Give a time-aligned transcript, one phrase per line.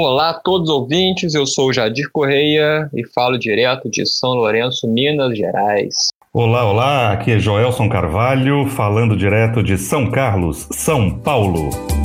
[0.00, 4.86] Olá a todos os ouvintes, eu sou Jadir Correia e falo direto de São Lourenço,
[4.86, 5.92] Minas Gerais.
[6.32, 11.97] Olá, olá, aqui é Joelson Carvalho, falando direto de São Carlos, São Paulo.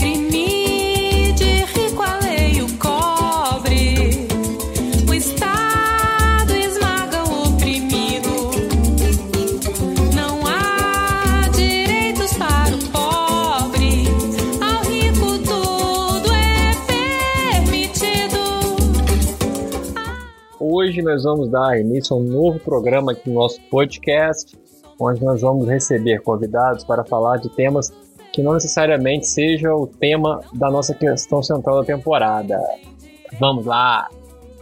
[20.93, 24.55] Hoje nós vamos dar início a um novo programa aqui no nosso podcast,
[24.99, 27.91] onde nós vamos receber convidados para falar de temas
[28.31, 32.61] que não necessariamente seja o tema da nossa questão central da temporada.
[33.39, 34.07] Vamos lá!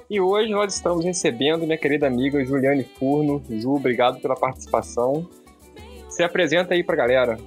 [0.10, 3.44] E hoje nós estamos recebendo minha querida amiga Juliane Furno.
[3.50, 5.28] Ju, obrigado pela participação.
[6.08, 7.38] Se apresenta aí para a galera.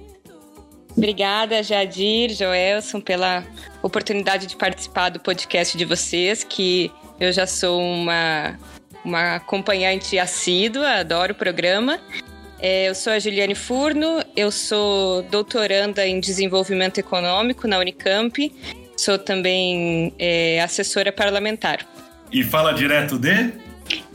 [0.95, 3.43] Obrigada, Jadir, Joelson, pela
[3.81, 8.57] oportunidade de participar do podcast de vocês, que eu já sou uma
[9.05, 11.99] uma acompanhante assídua, adoro o programa.
[12.59, 18.51] É, eu sou a Juliane Furno, eu sou doutoranda em desenvolvimento econômico na Unicamp,
[18.97, 21.85] sou também é, assessora parlamentar.
[22.31, 23.53] E fala direto de?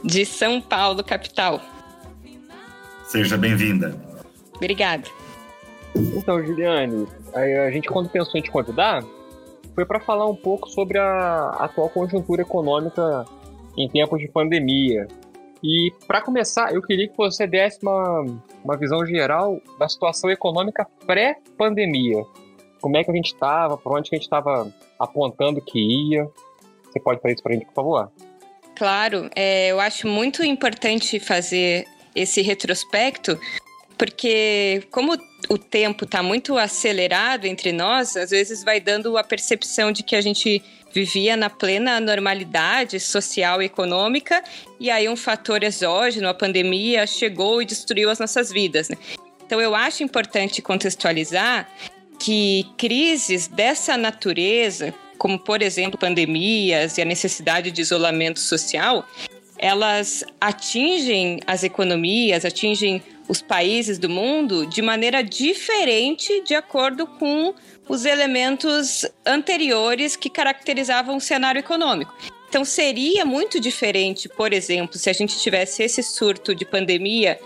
[0.02, 1.62] De São Paulo, capital.
[3.04, 3.94] Seja bem-vinda.
[4.56, 5.08] Obrigada.
[5.94, 9.04] Então, Juliane, a gente quando pensou em te convidar,
[9.74, 13.24] foi para falar um pouco sobre a atual conjuntura econômica
[13.76, 15.06] em tempos de pandemia.
[15.62, 18.24] E para começar, eu queria que você desse uma,
[18.64, 22.24] uma visão geral da situação econômica pré-pandemia.
[22.80, 26.28] Como é que a gente estava, para onde que a gente estava apontando que ia.
[26.84, 28.12] Você pode fazer isso para a gente, por favor?
[28.74, 33.38] Claro, é, eu acho muito importante fazer esse retrospecto,
[33.96, 35.16] porque como
[35.48, 40.14] o tempo está muito acelerado entre nós, às vezes vai dando a percepção de que
[40.14, 44.42] a gente vivia na plena normalidade social e econômica,
[44.78, 48.88] e aí um fator exógeno, a pandemia, chegou e destruiu as nossas vidas.
[48.88, 48.96] Né?
[49.44, 51.68] Então eu acho importante contextualizar
[52.18, 59.06] que crises dessa natureza, como por exemplo pandemias e a necessidade de isolamento social,
[59.58, 67.54] elas atingem as economias, atingem os países do mundo de maneira diferente de acordo com
[67.88, 72.12] os elementos anteriores que caracterizavam o cenário econômico.
[72.48, 77.38] Então, seria muito diferente, por exemplo, se a gente tivesse esse surto de pandemia,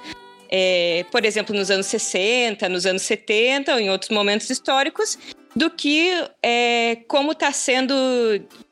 [0.56, 5.18] é, por exemplo, nos anos 60, nos anos 70 ou em outros momentos históricos,
[5.56, 7.92] do que é, como está sendo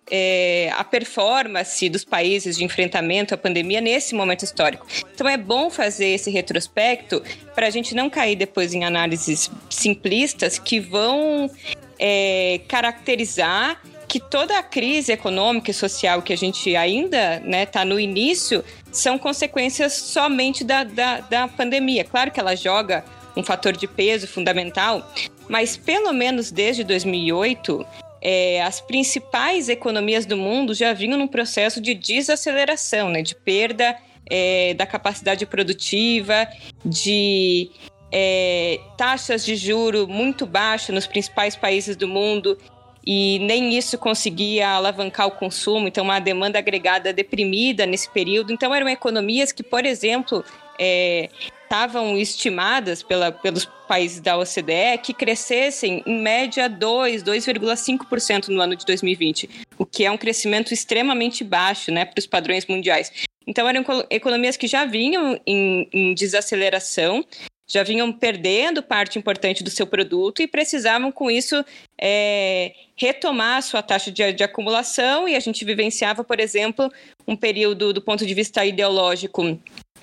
[0.08, 4.86] é, a performance dos países de enfrentamento à pandemia nesse momento histórico.
[5.12, 7.20] Então é bom fazer esse retrospecto
[7.52, 11.50] para a gente não cair depois em análises simplistas que vão
[11.98, 17.64] é, caracterizar que toda a crise econômica e social que a gente ainda está né,
[17.64, 22.04] tá no início são consequências somente da, da, da pandemia.
[22.04, 23.02] Claro que ela joga
[23.34, 25.10] um fator de peso fundamental,
[25.48, 27.86] mas pelo menos desde 2008
[28.20, 33.96] é, as principais economias do mundo já vinham num processo de desaceleração, né, de perda
[34.28, 36.46] é, da capacidade produtiva,
[36.84, 37.70] de
[38.12, 42.58] é, taxas de juro muito baixas nos principais países do mundo
[43.04, 48.52] e nem isso conseguia alavancar o consumo, então uma demanda agregada deprimida nesse período.
[48.52, 50.44] Então eram economias que, por exemplo,
[50.78, 51.28] é,
[51.62, 58.76] estavam estimadas pela, pelos países da OCDE que crescessem em média 2, 2,5% no ano
[58.76, 59.48] de 2020,
[59.78, 63.10] o que é um crescimento extremamente baixo né, para os padrões mundiais.
[63.46, 67.24] Então, eram economias que já vinham em, em desaceleração,
[67.72, 71.64] já vinham perdendo parte importante do seu produto e precisavam, com isso,
[71.98, 75.26] é, retomar a sua taxa de, de, acumulação.
[75.26, 76.92] E a gente vivenciava, por exemplo,
[77.26, 79.58] um período, do ponto de vista ideológico,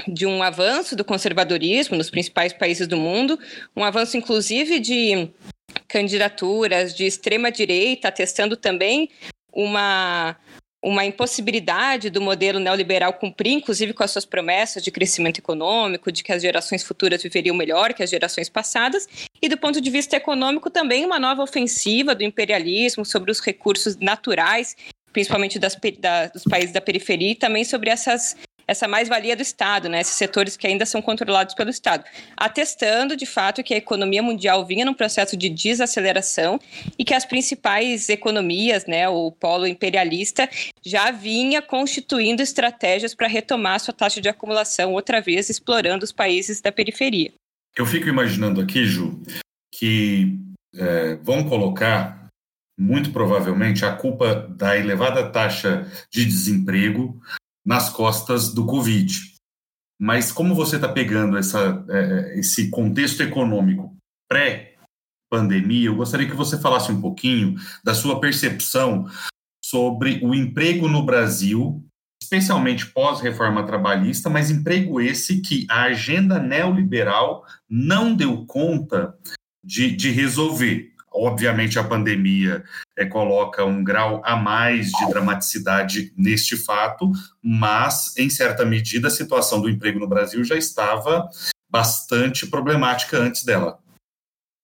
[0.08, 3.38] de um avanço do conservadorismo nos principais países do mundo,
[3.76, 5.30] um avanço inclusive de
[5.88, 9.10] candidaturas de extrema direita, testando também
[9.54, 10.36] uma
[10.84, 16.24] uma impossibilidade do modelo neoliberal cumprir, inclusive com as suas promessas de crescimento econômico, de
[16.24, 19.08] que as gerações futuras viveriam melhor que as gerações passadas,
[19.42, 23.98] e do ponto de vista econômico também uma nova ofensiva do imperialismo sobre os recursos
[23.98, 24.76] naturais,
[25.12, 28.38] principalmente das, da, dos países da periferia, e também sobre essas
[28.70, 32.04] essa mais-valia do Estado, né, esses setores que ainda são controlados pelo Estado,
[32.38, 36.60] atestando de fato que a economia mundial vinha num processo de desaceleração
[36.98, 40.48] e que as principais economias, né, o polo imperialista,
[40.86, 46.62] já vinha constituindo estratégias para retomar sua taxa de acumulação, outra vez explorando os países
[46.62, 47.34] da periferia.
[47.76, 49.20] Eu fico imaginando aqui, Ju,
[49.74, 50.38] que
[50.76, 52.20] é, vão colocar
[52.80, 57.20] muito provavelmente, a culpa da elevada taxa de desemprego
[57.66, 59.34] nas costas do Covid.
[60.00, 63.96] Mas como você está pegando essa, é, esse contexto econômico
[64.30, 69.10] pré-pandemia, eu gostaria que você falasse um pouquinho da sua percepção
[69.64, 71.84] sobre o emprego no Brasil,
[72.22, 79.18] especialmente pós-reforma trabalhista, mas emprego esse que a agenda neoliberal não deu conta
[79.64, 80.94] de, de resolver.
[81.12, 82.64] Obviamente, a pandemia
[82.98, 87.12] é, coloca um grau a mais de dramaticidade neste fato,
[87.42, 91.28] mas, em certa medida, a situação do emprego no Brasil já estava
[91.70, 93.80] bastante problemática antes dela.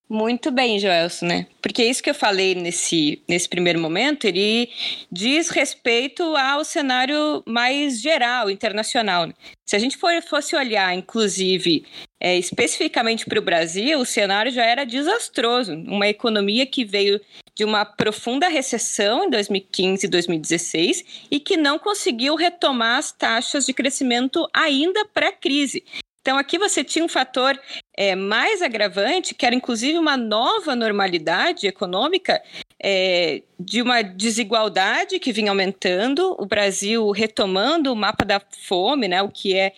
[0.07, 1.47] Muito bem, Joelson, né?
[1.59, 4.69] Porque isso que eu falei nesse, nesse primeiro momento, ele
[5.11, 9.25] diz respeito ao cenário mais geral, internacional.
[9.25, 9.33] Né?
[9.65, 11.85] Se a gente for, fosse olhar, inclusive,
[12.21, 15.73] é, especificamente para o Brasil, o cenário já era desastroso.
[15.73, 17.19] Uma economia que veio
[17.55, 23.65] de uma profunda recessão em 2015 e 2016 e que não conseguiu retomar as taxas
[23.65, 25.83] de crescimento ainda pré-crise.
[26.25, 27.55] Então, aqui você tinha um fator
[27.95, 32.41] é, mais agravante, que era inclusive uma nova normalidade econômica
[32.81, 39.21] é, de uma desigualdade que vinha aumentando, o Brasil retomando o mapa da fome, né,
[39.21, 39.73] o que é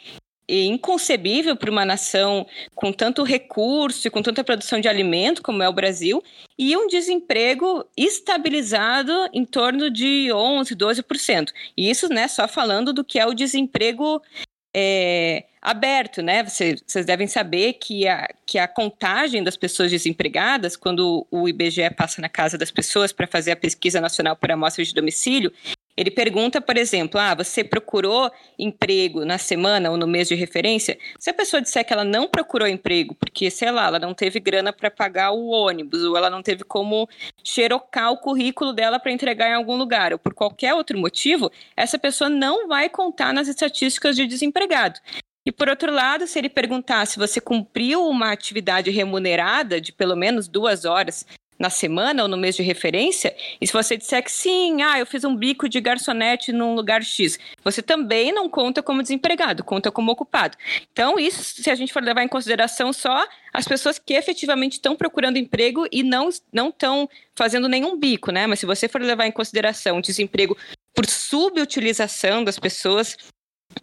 [0.47, 5.67] inconcebível para uma nação com tanto recurso e com tanta produção de alimento como é
[5.67, 6.23] o Brasil,
[6.57, 11.49] e um desemprego estabilizado em torno de 11, 12%.
[11.75, 14.21] E isso né, só falando do que é o desemprego
[14.73, 16.45] é, aberto, né?
[16.45, 21.89] Vocês, vocês devem saber que a, que a contagem das pessoas desempregadas, quando o IBGE
[21.89, 25.51] passa na casa das pessoas para fazer a pesquisa nacional por amostra de domicílio,
[25.97, 30.97] ele pergunta, por exemplo, ah, você procurou emprego na semana ou no mês de referência?
[31.19, 34.39] Se a pessoa disser que ela não procurou emprego porque, sei lá, ela não teve
[34.39, 37.09] grana para pagar o ônibus ou ela não teve como
[37.43, 41.99] xerocar o currículo dela para entregar em algum lugar ou por qualquer outro motivo, essa
[41.99, 44.99] pessoa não vai contar nas estatísticas de desempregado.
[45.47, 50.13] E por outro lado, se ele perguntar se você cumpriu uma atividade remunerada de pelo
[50.13, 51.25] menos duas horas
[51.57, 55.05] na semana ou no mês de referência, e se você disser que sim, ah, eu
[55.05, 59.89] fiz um bico de garçonete num lugar X, você também não conta como desempregado, conta
[59.89, 60.57] como ocupado.
[60.91, 64.97] Então, isso, se a gente for levar em consideração só as pessoas que efetivamente estão
[64.97, 68.47] procurando emprego e não estão fazendo nenhum bico, né?
[68.47, 70.57] Mas se você for levar em consideração desemprego
[70.93, 73.15] por subutilização das pessoas,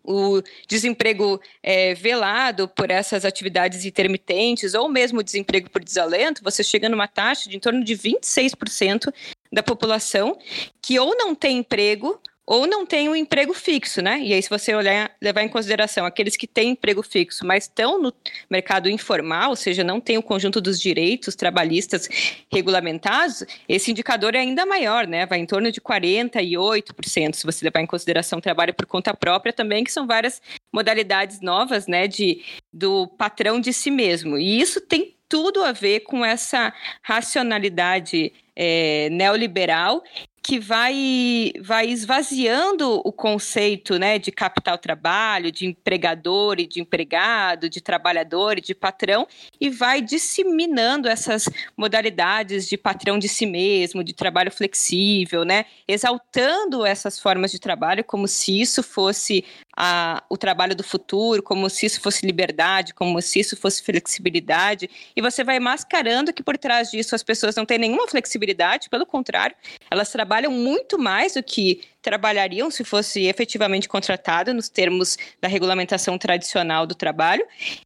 [0.02, 6.88] o desemprego é, velado por essas atividades intermitentes ou mesmo desemprego por desalento, você chega
[6.88, 9.12] numa taxa de em torno de 26%
[9.52, 10.36] da população
[10.82, 14.20] que ou não tem emprego ou não tem um emprego fixo, né?
[14.20, 18.00] E aí, se você olhar, levar em consideração aqueles que têm emprego fixo, mas estão
[18.00, 18.12] no
[18.50, 22.08] mercado informal, ou seja, não têm o conjunto dos direitos trabalhistas
[22.52, 25.24] regulamentados, esse indicador é ainda maior, né?
[25.24, 29.82] Vai em torno de 48%, se você levar em consideração trabalho por conta própria também,
[29.82, 30.42] que são várias
[30.72, 32.42] modalidades novas, né, de,
[32.72, 34.36] do patrão de si mesmo.
[34.36, 40.02] E isso tem tudo a ver com essa racionalidade é, neoliberal
[40.44, 47.80] que vai, vai esvaziando o conceito né, de capital-trabalho, de empregador e de empregado, de
[47.80, 49.26] trabalhador e de patrão,
[49.58, 56.84] e vai disseminando essas modalidades de patrão de si mesmo, de trabalho flexível, né, exaltando
[56.84, 61.86] essas formas de trabalho como se isso fosse a, o trabalho do futuro, como se
[61.86, 66.90] isso fosse liberdade, como se isso fosse flexibilidade, e você vai mascarando que por trás
[66.90, 69.56] disso as pessoas não têm nenhuma flexibilidade, pelo contrário,
[69.90, 75.48] elas trabalham trabalham muito mais do que trabalhariam se fosse efetivamente contratado nos termos da
[75.48, 77.44] regulamentação tradicional do trabalho.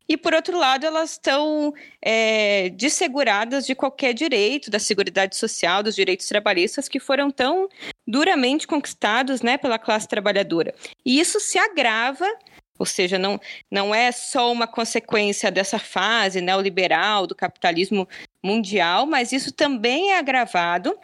[0.09, 1.73] E, por outro lado, elas estão
[2.03, 7.69] é, desseguradas de qualquer direito da Seguridade Social, dos direitos trabalhistas que foram tão
[8.05, 10.75] duramente conquistados né, pela classe trabalhadora.
[11.07, 12.27] E isso se agrava
[12.79, 18.09] ou seja, não, não é só uma consequência dessa fase neoliberal do capitalismo
[18.41, 20.97] mundial, mas isso também é agravado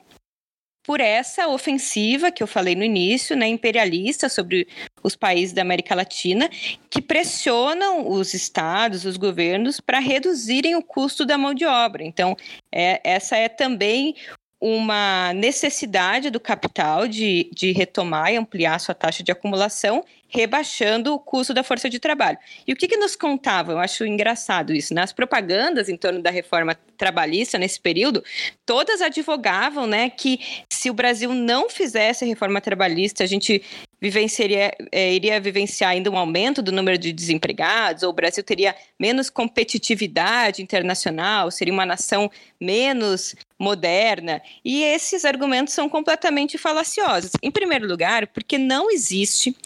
[0.85, 4.69] por essa ofensiva que eu falei no início, né, imperialista sobre
[5.03, 6.49] os países da América Latina,
[6.91, 12.05] que pressionam os estados, os governos, para reduzirem o custo da mão de obra.
[12.05, 12.37] Então,
[12.71, 14.14] é, essa é também
[14.61, 21.19] uma necessidade do capital de, de retomar e ampliar sua taxa de acumulação, rebaixando o
[21.19, 22.37] custo da força de trabalho.
[22.67, 23.76] E o que, que nos contavam?
[23.76, 24.93] Eu acho engraçado isso.
[24.93, 25.14] Nas né?
[25.14, 28.23] propagandas em torno da reforma trabalhista nesse período,
[28.67, 33.62] todas advogavam né, que se o Brasil não fizesse a reforma trabalhista, a gente
[34.00, 38.75] vivenciaria, é, iria vivenciar ainda um aumento do número de desempregados, ou o Brasil teria
[39.00, 44.42] menos competitividade internacional, seria uma nação menos moderna.
[44.64, 47.33] E esses argumentos são completamente falaciosos.
[47.42, 49.56] Em primeiro lugar, porque não existe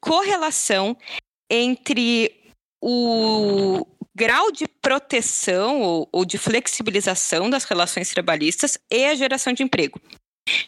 [0.00, 0.96] correlação
[1.50, 2.32] entre
[2.80, 3.84] o
[4.14, 10.00] grau de proteção ou, ou, de flexibilização das relações trabalhistas e a geração de emprego.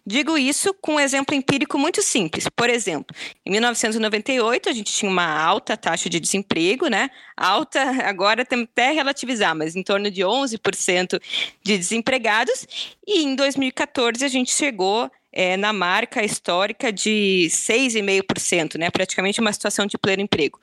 [0.07, 2.49] Digo isso com um exemplo empírico muito simples.
[2.49, 7.11] Por exemplo, em 1998 a gente tinha uma alta taxa de desemprego, né?
[7.37, 11.21] Alta, agora tem até relativizar, mas em torno de 11%
[11.63, 12.67] de desempregados.
[13.07, 18.91] E em 2014 a gente chegou é, na marca histórica de 6,5%, né?
[18.91, 20.59] Praticamente uma situação de pleno emprego.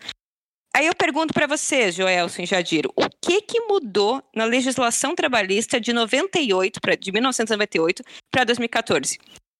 [0.78, 5.92] Aí eu pergunto para você, Joelson Jadiro, o que que mudou na legislação trabalhista de
[5.92, 9.18] 98 pra, de 1998 para 2014?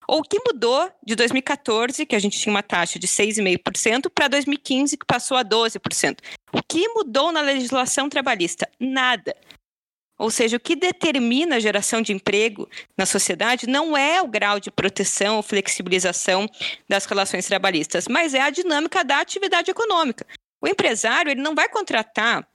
[0.08, 4.28] Ou o que mudou de 2014, que a gente tinha uma taxa de 6,5%, para
[4.28, 6.20] 2015, que passou a 12%?
[6.54, 8.70] O que mudou na legislação trabalhista?
[8.80, 9.36] Nada.
[10.20, 14.60] Ou seja, o que determina a geração de emprego na sociedade não é o grau
[14.60, 16.48] de proteção ou flexibilização
[16.88, 20.24] das relações trabalhistas, mas é a dinâmica da atividade econômica.
[20.62, 22.48] O empresário ele não vai contratar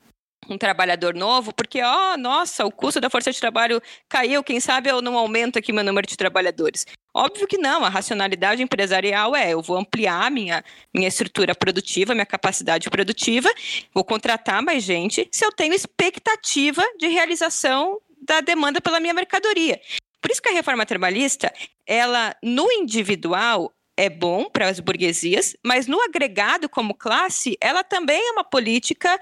[0.49, 4.59] um trabalhador novo, porque, ó, oh, nossa, o custo da força de trabalho caiu, quem
[4.59, 6.85] sabe eu não aumento aqui meu número de trabalhadores.
[7.15, 12.27] Óbvio que não, a racionalidade empresarial é, eu vou ampliar minha, minha estrutura produtiva, minha
[12.27, 13.49] capacidade produtiva,
[13.95, 19.81] vou contratar mais gente se eu tenho expectativa de realização da demanda pela minha mercadoria.
[20.21, 21.53] Por isso que a reforma trabalhista,
[21.87, 28.21] ela, no individual, é bom para as burguesias, mas no agregado como classe, ela também
[28.21, 29.19] é uma política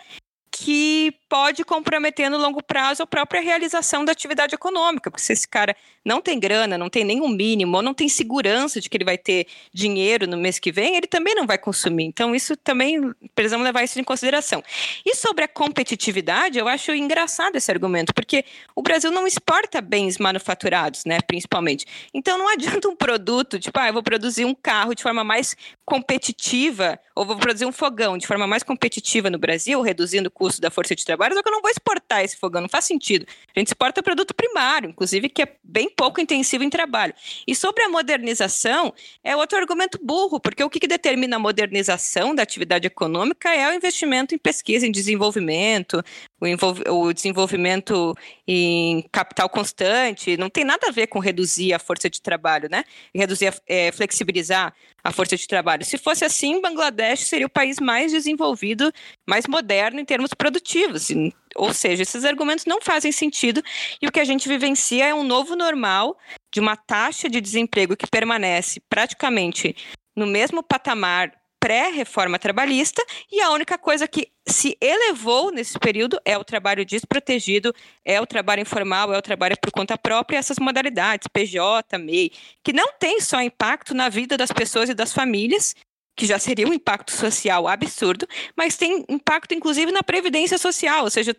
[0.50, 5.46] que pode comprometer no longo prazo a própria realização da atividade econômica, porque se esse
[5.46, 9.04] cara não tem grana, não tem nenhum mínimo, ou não tem segurança de que ele
[9.04, 12.04] vai ter dinheiro no mês que vem, ele também não vai consumir.
[12.04, 14.60] Então, isso também precisamos levar isso em consideração.
[15.06, 18.44] E sobre a competitividade, eu acho engraçado esse argumento, porque
[18.74, 21.86] o Brasil não exporta bens manufaturados, né, principalmente.
[22.12, 25.54] Então, não adianta um produto, tipo, ah, eu vou produzir um carro de forma mais
[25.84, 30.60] competitiva, ou vou produzir um fogão de forma mais competitiva no Brasil, reduzindo o custo
[30.60, 33.26] da força de trabalho, só que eu não vou exportar esse fogão, não faz sentido.
[33.54, 37.14] A gente exporta produto primário, inclusive, que é bem pouco intensivo em trabalho.
[37.46, 42.34] E sobre a modernização, é outro argumento burro, porque o que, que determina a modernização
[42.34, 46.02] da atividade econômica é o investimento em pesquisa, em desenvolvimento,
[46.40, 48.14] o, o desenvolvimento
[48.46, 52.84] em capital constante, não tem nada a ver com reduzir a força de trabalho, né?
[53.14, 55.84] Reduzir, é, flexibilizar a força de trabalho.
[55.84, 58.92] Se fosse assim, Bangladesh seria o país mais desenvolvido,
[59.26, 61.08] mais moderno em termos produtivos.
[61.56, 63.62] Ou seja, esses argumentos não fazem sentido
[64.00, 66.16] e o que a gente vivencia é um novo normal
[66.52, 69.74] de uma taxa de desemprego que permanece praticamente
[70.16, 76.36] no mesmo patamar pré-reforma trabalhista e a única coisa que se elevou nesse período é
[76.36, 77.74] o trabalho desprotegido,
[78.04, 82.32] é o trabalho informal, é o trabalho por conta própria, essas modalidades, PJ, MEI,
[82.64, 85.74] que não tem só impacto na vida das pessoas e das famílias,
[86.16, 88.26] que já seria um impacto social absurdo,
[88.56, 91.36] mas tem impacto inclusive na previdência social, ou seja,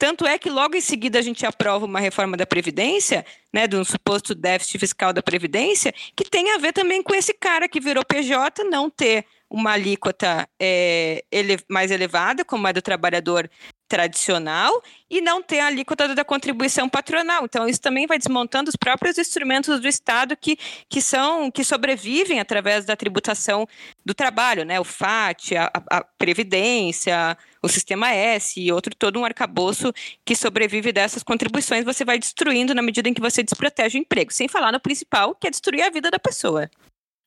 [0.00, 3.76] tanto é que logo em seguida a gente aprova uma reforma da Previdência, né, de
[3.76, 7.78] um suposto déficit fiscal da Previdência, que tem a ver também com esse cara que
[7.78, 13.50] virou PJ não ter uma alíquota é, ele, mais elevada, como é do trabalhador
[13.88, 14.80] tradicional,
[15.10, 17.44] e não ter a alíquota da contribuição patronal.
[17.44, 20.56] Então, isso também vai desmontando os próprios instrumentos do Estado que,
[20.88, 23.66] que são que sobrevivem através da tributação
[24.04, 24.78] do trabalho, né?
[24.78, 29.92] O FAT, a, a Previdência, o Sistema S e outro todo um arcabouço
[30.24, 34.32] que sobrevive dessas contribuições, você vai destruindo na medida em que você desprotege o emprego,
[34.32, 36.70] sem falar no principal, que é destruir a vida da pessoa.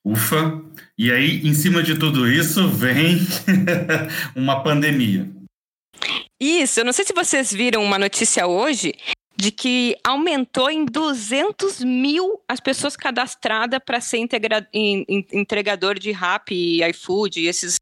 [0.06, 0.62] Ufa!
[0.98, 3.20] E aí, em cima de tudo isso, vem
[4.36, 5.30] uma pandemia.
[6.40, 8.94] Isso, eu não sei se vocês viram uma notícia hoje
[9.36, 16.54] de que aumentou em 200 mil as pessoas cadastradas para ser integra entregador de rap
[16.54, 17.78] e iFood e esses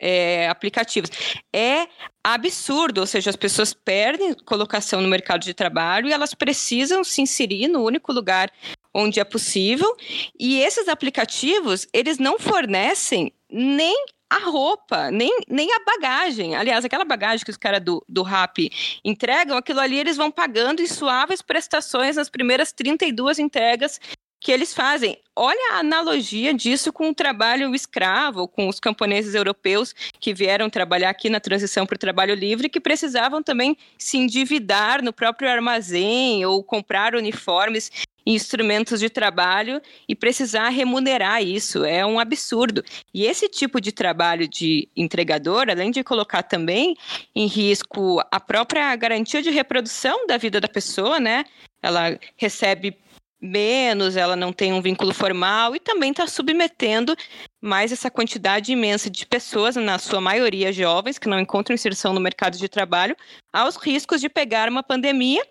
[0.00, 1.10] é, aplicativos.
[1.54, 1.86] É
[2.24, 7.22] absurdo, ou seja, as pessoas perdem colocação no mercado de trabalho e elas precisam se
[7.22, 8.50] inserir no único lugar
[8.96, 9.94] onde é possível.
[10.40, 13.94] E esses aplicativos, eles não fornecem nem
[14.28, 16.56] a roupa, nem, nem a bagagem.
[16.56, 18.58] Aliás, aquela bagagem que os caras do, do RAP
[19.04, 24.00] entregam, aquilo ali eles vão pagando em suaves prestações nas primeiras 32 entregas
[24.40, 25.18] que eles fazem.
[25.34, 31.10] Olha a analogia disso com o trabalho escravo, com os camponeses europeus que vieram trabalhar
[31.10, 36.44] aqui na transição para o trabalho livre, que precisavam também se endividar no próprio armazém
[36.44, 37.90] ou comprar uniformes
[38.26, 41.84] instrumentos de trabalho e precisar remunerar isso.
[41.84, 42.82] É um absurdo.
[43.14, 46.96] E esse tipo de trabalho de entregador, além de colocar também
[47.34, 51.44] em risco a própria garantia de reprodução da vida da pessoa, né?
[51.80, 52.98] Ela recebe
[53.40, 57.14] menos, ela não tem um vínculo formal e também está submetendo
[57.60, 62.20] mais essa quantidade imensa de pessoas, na sua maioria jovens, que não encontram inserção no
[62.20, 63.16] mercado de trabalho,
[63.52, 65.44] aos riscos de pegar uma pandemia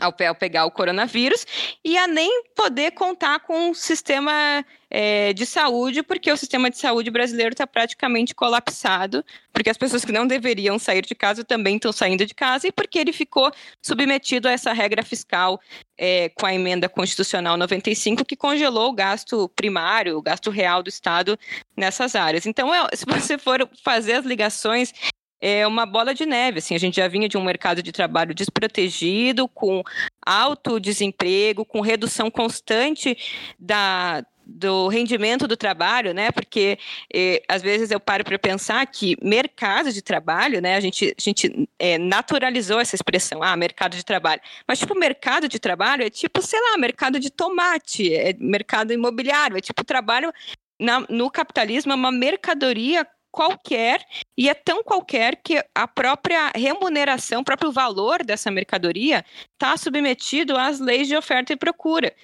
[0.00, 1.46] ao, pegar o coronavírus
[1.84, 6.78] e a nem poder contar com um sistema é, de saúde, porque o sistema de
[6.78, 11.76] saúde brasileiro está praticamente colapsado, porque as pessoas que não deveriam sair de casa também
[11.76, 13.50] estão saindo de casa e porque ele ficou
[13.82, 15.60] submetido a essa regra fiscal
[15.96, 20.88] é, com a emenda constitucional 95 que congelou o gasto primário, o gasto real do
[20.88, 21.38] Estado
[21.76, 22.46] nessas áreas.
[22.46, 24.92] Então, é, se você for fazer as ligações
[25.40, 26.58] é uma bola de neve.
[26.58, 29.82] Assim, a gente já vinha de um mercado de trabalho desprotegido, com
[30.24, 33.16] alto desemprego, com redução constante
[33.58, 36.30] da, do rendimento do trabalho, né?
[36.30, 36.78] Porque
[37.12, 40.74] eh, às vezes eu paro para pensar que mercado de trabalho, né?
[40.76, 44.40] A gente, a gente eh, naturalizou essa expressão, ah, mercado de trabalho.
[44.66, 49.56] Mas tipo mercado de trabalho é tipo, sei lá, mercado de tomate, é mercado imobiliário,
[49.58, 50.32] é tipo trabalho
[50.80, 54.04] na, no capitalismo é uma mercadoria qualquer
[54.36, 60.56] e é tão qualquer que a própria remuneração, o próprio valor dessa mercadoria está submetido
[60.56, 62.14] às leis de oferta e procura.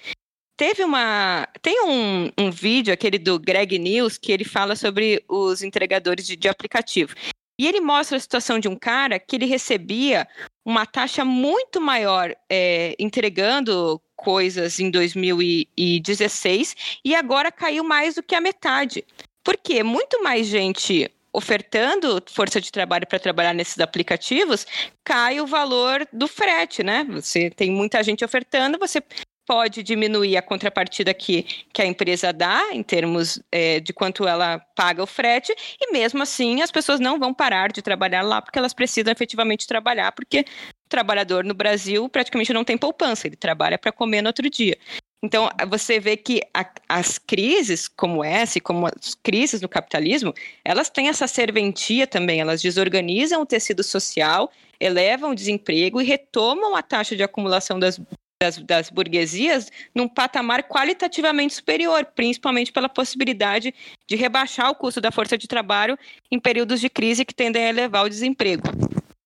[0.57, 1.47] Teve uma.
[1.61, 6.37] Tem um, um vídeo, aquele do Greg News, que ele fala sobre os entregadores de,
[6.37, 7.13] de aplicativo.
[7.59, 10.27] E ele mostra a situação de um cara que ele recebia
[10.65, 18.35] uma taxa muito maior é, entregando coisas em 2016 e agora caiu mais do que
[18.35, 19.05] a metade.
[19.45, 24.65] Porque muito mais gente ofertando força de trabalho para trabalhar nesses aplicativos,
[25.03, 27.05] cai o valor do frete, né?
[27.11, 29.03] Você tem muita gente ofertando, você
[29.45, 34.59] pode diminuir a contrapartida que, que a empresa dá, em termos é, de quanto ela
[34.75, 38.57] paga o frete, e mesmo assim as pessoas não vão parar de trabalhar lá porque
[38.57, 40.39] elas precisam efetivamente trabalhar, porque
[40.85, 44.77] o trabalhador no Brasil praticamente não tem poupança, ele trabalha para comer no outro dia.
[45.23, 50.89] Então, você vê que a, as crises como essa, como as crises no capitalismo, elas
[50.89, 56.83] têm essa serventia também, elas desorganizam o tecido social, elevam o desemprego e retomam a
[56.83, 57.99] taxa de acumulação das,
[58.41, 63.73] das, das burguesias num patamar qualitativamente superior, principalmente pela possibilidade
[64.07, 65.97] de rebaixar o custo da força de trabalho
[66.29, 68.63] em períodos de crise que tendem a elevar o desemprego.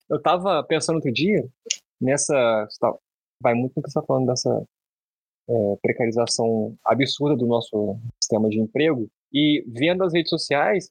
[0.09, 1.45] Eu estava pensando outro dia
[1.99, 2.67] nessa.
[3.41, 4.63] Vai muito no que você está falando dessa
[5.49, 10.89] é, precarização absurda do nosso sistema de emprego e vendo as redes sociais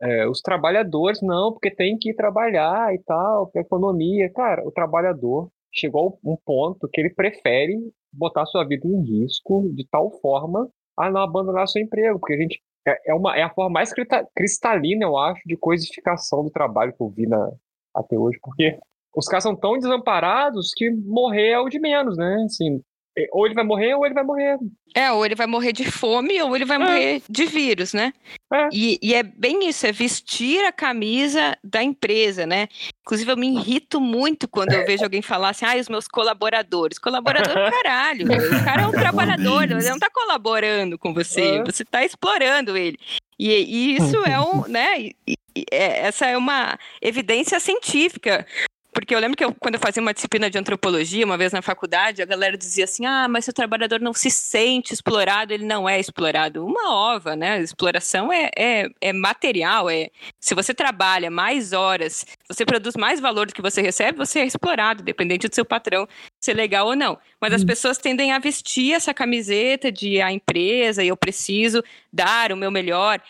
[0.00, 4.72] é, os trabalhadores não porque tem que trabalhar e tal porque a economia cara o
[4.72, 7.78] trabalhador chegou a um ponto que ele prefere
[8.12, 12.38] botar sua vida em risco de tal forma a não abandonar seu emprego porque a
[12.38, 13.92] gente é, é uma é a forma mais
[14.34, 17.50] cristalina eu acho de coisificação do trabalho que eu vi na,
[17.94, 18.78] até hoje porque
[19.14, 22.44] os caras são tão desamparados que morrer é o de menos, né?
[22.46, 22.82] Assim,
[23.30, 24.58] ou ele vai morrer ou ele vai morrer.
[24.94, 26.80] É, ou ele vai morrer de fome ou ele vai é.
[26.80, 28.12] morrer de vírus, né?
[28.52, 28.68] É.
[28.72, 32.68] E, e, é bem isso, é vestir a camisa da empresa, né?
[33.00, 36.98] Inclusive, eu me irrito muito quando eu vejo alguém falar assim, ah, os meus colaboradores.
[36.98, 38.26] Colaborador, caralho.
[38.26, 41.64] O cara é um trabalhador, ele não tá colaborando com você, é.
[41.64, 42.98] você tá explorando ele.
[43.38, 45.10] E, e isso é um, né?
[45.26, 45.36] E,
[45.70, 48.46] é, essa é uma evidência científica.
[48.94, 51.62] Porque eu lembro que eu, quando eu fazia uma disciplina de antropologia, uma vez na
[51.62, 55.64] faculdade, a galera dizia assim: ah, mas se o trabalhador não se sente explorado, ele
[55.64, 56.64] não é explorado.
[56.64, 57.60] Uma ova, né?
[57.60, 59.88] Exploração é, é, é material.
[59.88, 64.40] É, se você trabalha mais horas, você produz mais valor do que você recebe, você
[64.40, 66.06] é explorado, dependente do seu patrão
[66.42, 67.16] ser legal ou não.
[67.40, 67.66] Mas as hum.
[67.66, 72.70] pessoas tendem a vestir essa camiseta de a empresa e eu preciso dar o meu
[72.70, 73.20] melhor.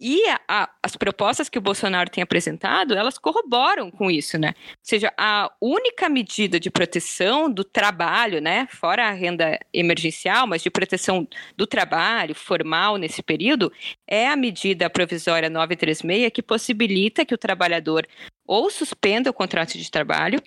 [0.00, 4.54] E a, a, as propostas que o Bolsonaro tem apresentado, elas corroboram com isso, né?
[4.56, 10.62] Ou seja, a única medida de proteção do trabalho, né, fora a renda emergencial, mas
[10.62, 13.72] de proteção do trabalho formal nesse período,
[14.06, 18.06] é a medida provisória 936 que possibilita que o trabalhador
[18.50, 20.42] ou suspenda o contrato de trabalho,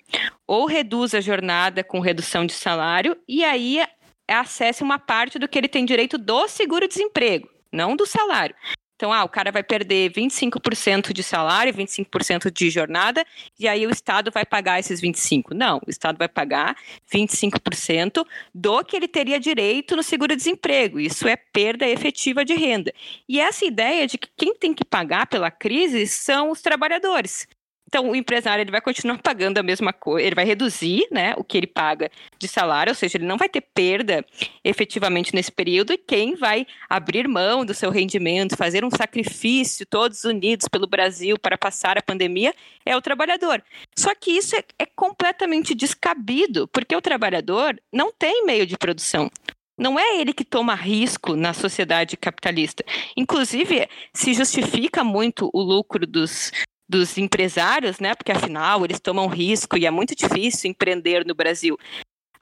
[0.46, 3.82] ou reduza a jornada com redução de salário, e aí
[4.28, 8.54] acesse uma parte do que ele tem direito do seguro-desemprego, não do salário.
[8.94, 13.24] Então, ah, o cara vai perder 25% de salário, 25% de jornada,
[13.58, 15.54] e aí o Estado vai pagar esses 25%.
[15.54, 16.76] Não, o Estado vai pagar
[17.10, 18.22] 25%
[18.54, 21.00] do que ele teria direito no seguro-desemprego.
[21.00, 22.92] Isso é perda efetiva de renda.
[23.26, 27.48] E essa ideia de que quem tem que pagar pela crise são os trabalhadores.
[27.86, 31.44] Então, o empresário ele vai continuar pagando a mesma coisa, ele vai reduzir né, o
[31.44, 34.24] que ele paga de salário, ou seja, ele não vai ter perda
[34.64, 40.24] efetivamente nesse período, e quem vai abrir mão do seu rendimento, fazer um sacrifício todos
[40.24, 43.62] unidos pelo Brasil para passar a pandemia é o trabalhador.
[43.96, 49.30] Só que isso é, é completamente descabido, porque o trabalhador não tem meio de produção.
[49.76, 52.84] Não é ele que toma risco na sociedade capitalista.
[53.16, 56.52] Inclusive, se justifica muito o lucro dos,
[56.88, 58.14] dos empresários, né?
[58.14, 61.78] Porque afinal eles tomam risco e é muito difícil empreender no Brasil.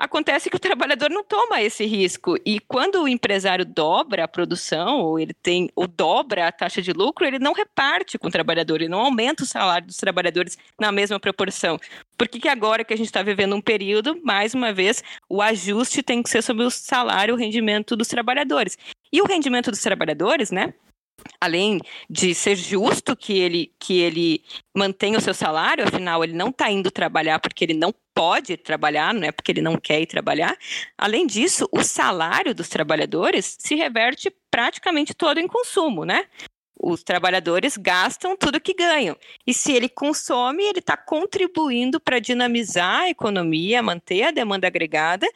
[0.03, 4.99] Acontece que o trabalhador não toma esse risco e quando o empresário dobra a produção
[4.99, 8.81] ou ele tem ou dobra a taxa de lucro, ele não reparte com o trabalhador,
[8.81, 11.79] ele não aumenta o salário dos trabalhadores na mesma proporção.
[12.19, 15.41] Por que, que agora que a gente está vivendo um período, mais uma vez, o
[15.41, 18.77] ajuste tem que ser sobre o salário, o rendimento dos trabalhadores.
[19.13, 20.75] E o rendimento dos trabalhadores, né?
[21.41, 24.43] Além de ser justo que ele, que ele
[24.75, 29.13] mantenha o seu salário, afinal, ele não está indo trabalhar porque ele não pode trabalhar,
[29.15, 30.57] não é porque ele não quer ir trabalhar.
[30.97, 36.27] Além disso, o salário dos trabalhadores se reverte praticamente todo em consumo, né?
[36.79, 39.17] Os trabalhadores gastam tudo que ganham.
[39.47, 45.27] E se ele consome, ele está contribuindo para dinamizar a economia, manter a demanda agregada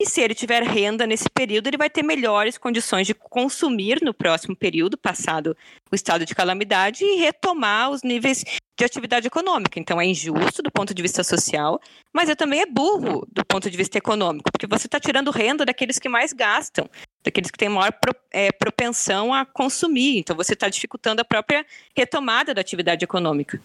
[0.00, 4.14] e se ele tiver renda nesse período, ele vai ter melhores condições de consumir no
[4.14, 5.54] próximo período, passado
[5.92, 8.42] o estado de calamidade, e retomar os níveis
[8.78, 9.78] de atividade econômica.
[9.78, 11.78] Então é injusto do ponto de vista social,
[12.14, 15.66] mas é também é burro do ponto de vista econômico, porque você está tirando renda
[15.66, 16.88] daqueles que mais gastam,
[17.22, 20.20] daqueles que têm maior pro, é, propensão a consumir.
[20.20, 23.60] Então você está dificultando a própria retomada da atividade econômica.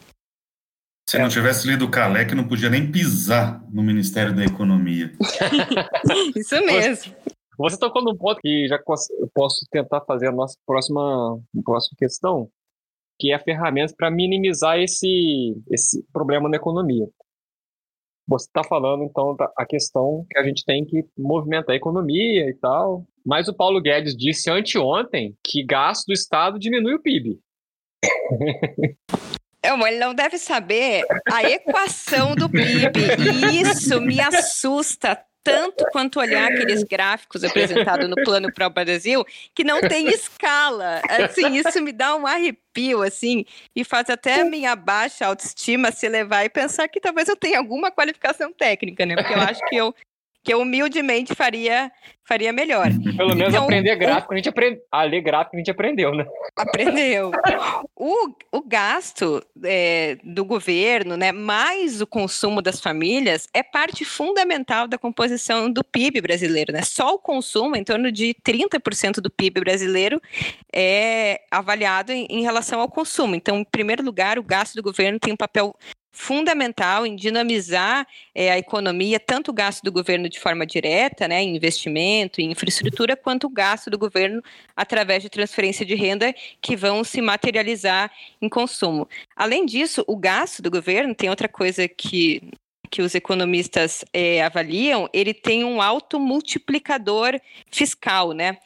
[1.08, 5.12] Se não tivesse lido o Calec, não podia nem pisar no Ministério da Economia.
[6.36, 7.16] Isso mesmo.
[7.60, 8.80] Você tocou num ponto que já
[9.34, 12.50] posso tentar fazer a nossa próxima, próxima questão,
[13.20, 17.08] que é ferramentas para minimizar esse, esse problema na economia.
[18.28, 22.50] Você está falando, então, da, a questão que a gente tem que movimentar a economia
[22.50, 23.06] e tal.
[23.24, 27.40] Mas o Paulo Guedes disse anteontem que gasto do Estado diminui o PIB.
[29.88, 33.00] ele não deve saber a equação do PIB.
[33.52, 39.24] E isso me assusta tanto quanto olhar aqueles gráficos apresentados no Plano Pro Brasil,
[39.54, 41.02] que não tem escala.
[41.08, 46.10] Assim, isso me dá um arrepio, assim, e faz até a minha baixa autoestima se
[46.10, 49.16] levar e pensar que talvez eu tenha alguma qualificação técnica, né?
[49.16, 49.94] Porque eu acho que eu
[50.46, 51.92] que eu humildemente faria,
[52.24, 52.86] faria melhor.
[53.18, 56.24] Pelo menos então, aprender gráfico, a gente aprende, a ler gráfico a gente aprendeu, né?
[56.56, 57.32] Aprendeu.
[57.98, 64.88] o, o gasto é, do governo, né, mais o consumo das famílias, é parte fundamental
[64.88, 66.72] da composição do PIB brasileiro.
[66.72, 66.84] Né?
[66.84, 70.22] Só o consumo, em torno de 30% do PIB brasileiro,
[70.72, 73.34] é avaliado em, em relação ao consumo.
[73.34, 75.76] Então, em primeiro lugar, o gasto do governo tem um papel
[76.16, 81.44] fundamental em dinamizar é, a economia, tanto o gasto do governo de forma direta, né,
[81.44, 84.42] em investimento, em infraestrutura, quanto o gasto do governo
[84.76, 88.10] através de transferência de renda que vão se materializar
[88.42, 89.08] em consumo.
[89.36, 92.50] Além disso, o gasto do governo tem outra coisa que
[92.86, 97.40] que os economistas é, avaliam, ele tem um alto multiplicador
[97.72, 98.58] fiscal, né?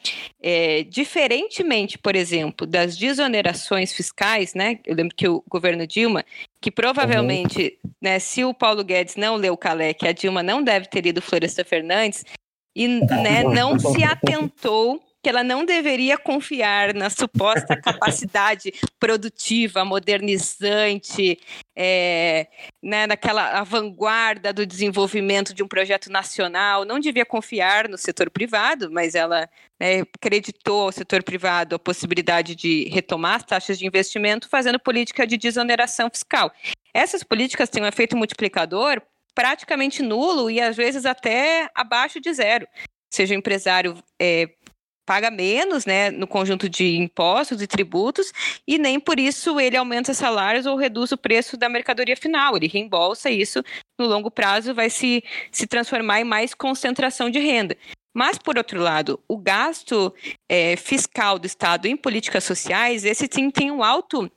[0.42, 4.78] É, diferentemente, por exemplo, das desonerações fiscais, né?
[4.86, 6.24] Eu lembro que o governo Dilma,
[6.60, 7.90] que provavelmente, uhum.
[8.02, 11.22] né, se o Paulo Guedes não leu o Calec, a Dilma não deve ter lido
[11.22, 12.24] Floresta Fernandes,
[12.74, 21.38] e né, não se atentou que ela não deveria confiar na suposta capacidade produtiva, modernizante,
[21.76, 22.46] é,
[22.82, 28.90] né, naquela vanguarda do desenvolvimento de um projeto nacional, não devia confiar no setor privado,
[28.90, 34.48] mas ela né, acreditou ao setor privado a possibilidade de retomar as taxas de investimento
[34.48, 36.52] fazendo política de desoneração fiscal.
[36.92, 39.00] Essas políticas têm um efeito multiplicador
[39.34, 42.66] praticamente nulo e às vezes até abaixo de zero.
[43.10, 44.48] Seja o empresário é,
[45.10, 48.32] paga menos né, no conjunto de impostos e tributos,
[48.64, 52.56] e nem por isso ele aumenta salários ou reduz o preço da mercadoria final.
[52.56, 53.60] Ele reembolsa isso,
[53.98, 57.76] no longo prazo vai se, se transformar em mais concentração de renda.
[58.14, 60.14] Mas, por outro lado, o gasto
[60.48, 64.30] é, fiscal do Estado em políticas sociais, esse sim tem um alto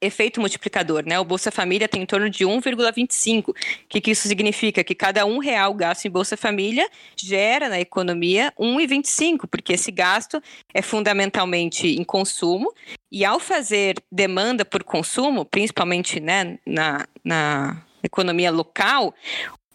[0.00, 1.18] efeito multiplicador, né?
[1.18, 3.50] O Bolsa Família tem em torno de 1,25.
[3.50, 3.54] O
[3.88, 4.84] que, que isso significa?
[4.84, 10.42] Que cada um real gasto em Bolsa Família gera na economia 1,25, porque esse gasto
[10.72, 12.72] é fundamentalmente em consumo,
[13.10, 19.14] e ao fazer demanda por consumo, principalmente né, na, na economia local,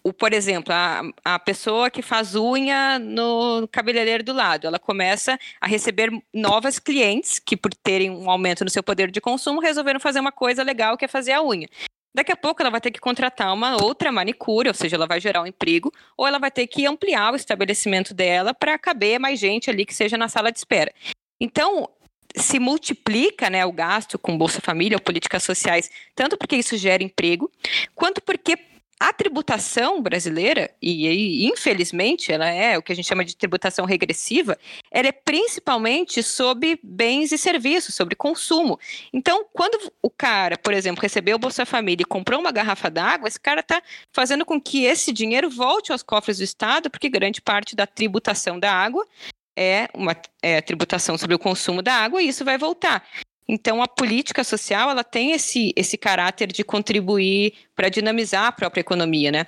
[0.03, 5.39] o, por exemplo, a, a pessoa que faz unha no cabeleireiro do lado, ela começa
[5.61, 10.01] a receber novas clientes que, por terem um aumento no seu poder de consumo, resolveram
[10.01, 11.69] fazer uma coisa legal que é fazer a unha.
[12.13, 15.21] Daqui a pouco ela vai ter que contratar uma outra manicure, ou seja, ela vai
[15.21, 19.39] gerar um emprego, ou ela vai ter que ampliar o estabelecimento dela para caber mais
[19.39, 20.93] gente ali que seja na sala de espera.
[21.39, 21.89] Então,
[22.35, 27.01] se multiplica né, o gasto com Bolsa Família ou políticas sociais, tanto porque isso gera
[27.01, 27.49] emprego,
[27.95, 28.57] quanto porque
[29.03, 34.57] a tributação brasileira, e, infelizmente ela é o que a gente chama de tributação regressiva,
[34.89, 38.79] ela é principalmente sobre bens e serviços, sobre consumo.
[39.11, 43.27] Então, quando o cara, por exemplo, recebeu o Bolsa Família e comprou uma garrafa d'água,
[43.27, 47.41] esse cara está fazendo com que esse dinheiro volte aos cofres do Estado, porque grande
[47.41, 49.05] parte da tributação da água
[49.53, 53.05] é uma é, tributação sobre o consumo da água e isso vai voltar.
[53.47, 58.81] Então, a política social ela tem esse, esse caráter de contribuir para dinamizar a própria
[58.81, 59.47] economia, né?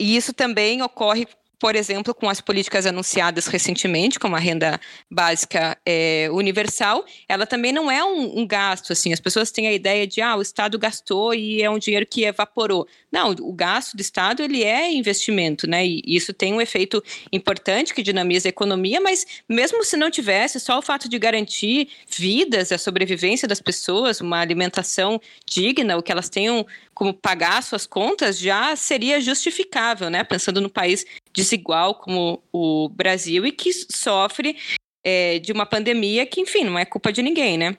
[0.00, 1.26] E isso também ocorre
[1.60, 7.70] por exemplo, com as políticas anunciadas recentemente, como a renda básica é, universal, ela também
[7.70, 10.78] não é um, um, gasto, assim, as pessoas têm a ideia de, ah, o Estado
[10.78, 12.88] gastou e é um dinheiro que evaporou.
[13.12, 17.92] Não, o gasto do Estado, ele é investimento, né, e isso tem um efeito importante
[17.92, 22.72] que dinamiza a economia, mas mesmo se não tivesse, só o fato de garantir vidas,
[22.72, 28.38] a sobrevivência das pessoas, uma alimentação digna, o que elas tenham como pagar suas contas,
[28.38, 30.22] já seria justificável, né?
[30.22, 31.06] Pensando no país
[31.40, 34.56] desigual como o Brasil e que sofre
[35.02, 37.76] é, de uma pandemia que, enfim, não é culpa de ninguém, né?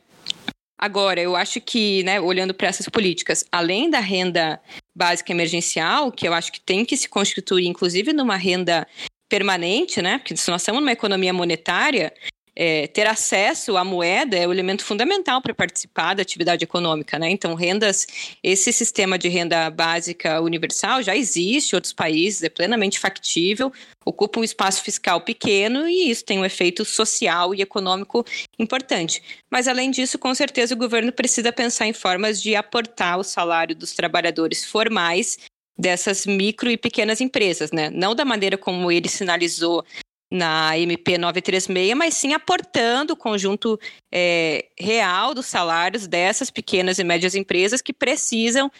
[0.79, 4.59] Agora, eu acho que, né, olhando para essas políticas, além da renda
[4.95, 8.87] básica emergencial, que eu acho que tem que se constituir, inclusive, numa renda
[9.29, 10.17] permanente, né?
[10.17, 12.11] Porque se nós estamos numa economia monetária,
[12.55, 17.29] é, ter acesso à moeda é o elemento fundamental para participar da atividade econômica, né?
[17.29, 18.05] Então, rendas,
[18.43, 23.71] esse sistema de renda básica universal já existe em outros países, é plenamente factível,
[24.05, 28.25] ocupa um espaço fiscal pequeno e isso tem um efeito social e econômico
[28.59, 29.21] importante.
[29.49, 33.75] Mas, além disso, com certeza o governo precisa pensar em formas de aportar o salário
[33.75, 35.37] dos trabalhadores formais
[35.77, 37.89] dessas micro e pequenas empresas, né?
[37.89, 39.83] Não da maneira como ele sinalizou
[40.31, 43.77] na MP 936, mas sim aportando o conjunto
[44.11, 48.71] é, real dos salários dessas pequenas e médias empresas que precisam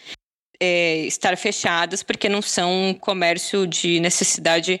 [0.58, 4.80] é, estar fechadas porque não são um comércio de necessidade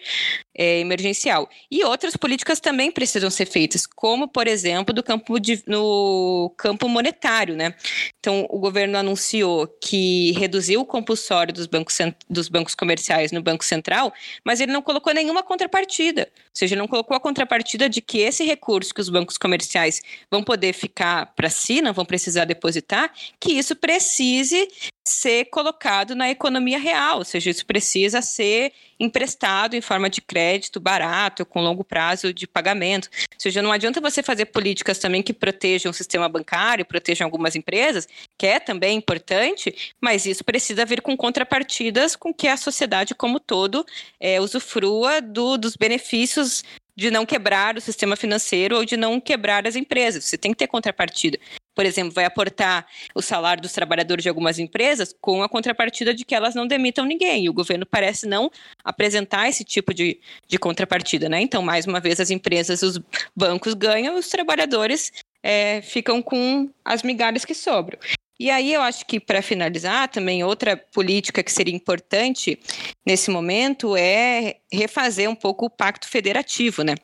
[0.54, 1.48] é, emergencial.
[1.70, 6.88] E outras políticas também precisam ser feitas, como, por exemplo, do campo de, no campo
[6.88, 7.56] monetário.
[7.56, 7.74] Né?
[8.20, 11.96] Então, o governo anunciou que reduziu o compulsório dos bancos,
[12.28, 14.12] dos bancos comerciais no Banco Central,
[14.44, 16.28] mas ele não colocou nenhuma contrapartida.
[16.34, 20.42] Ou seja, não colocou a contrapartida de que esse recurso que os bancos comerciais vão
[20.42, 24.68] poder ficar para si, não vão precisar depositar, que isso precise
[25.04, 30.41] ser colocado na economia real, ou seja, isso precisa ser emprestado em forma de crédito
[30.80, 33.08] barato, com longo prazo de pagamento.
[33.12, 37.56] Ou seja, não adianta você fazer políticas também que protejam o sistema bancário, protejam algumas
[37.56, 43.14] empresas, que é também importante, mas isso precisa vir com contrapartidas com que a sociedade
[43.14, 43.84] como todo
[44.20, 46.64] é, usufrua do, dos benefícios
[46.96, 50.24] de não quebrar o sistema financeiro ou de não quebrar as empresas.
[50.24, 51.38] Você tem que ter contrapartida
[51.74, 56.24] por exemplo, vai aportar o salário dos trabalhadores de algumas empresas com a contrapartida de
[56.24, 57.44] que elas não demitam ninguém.
[57.44, 58.50] E o governo parece não
[58.84, 61.40] apresentar esse tipo de, de contrapartida, né?
[61.40, 63.00] Então, mais uma vez, as empresas, os
[63.34, 67.98] bancos ganham, os trabalhadores é, ficam com as migalhas que sobram.
[68.42, 72.58] E aí eu acho que, para finalizar, também outra política que seria importante
[73.06, 76.96] nesse momento é refazer um pouco o pacto federativo, né?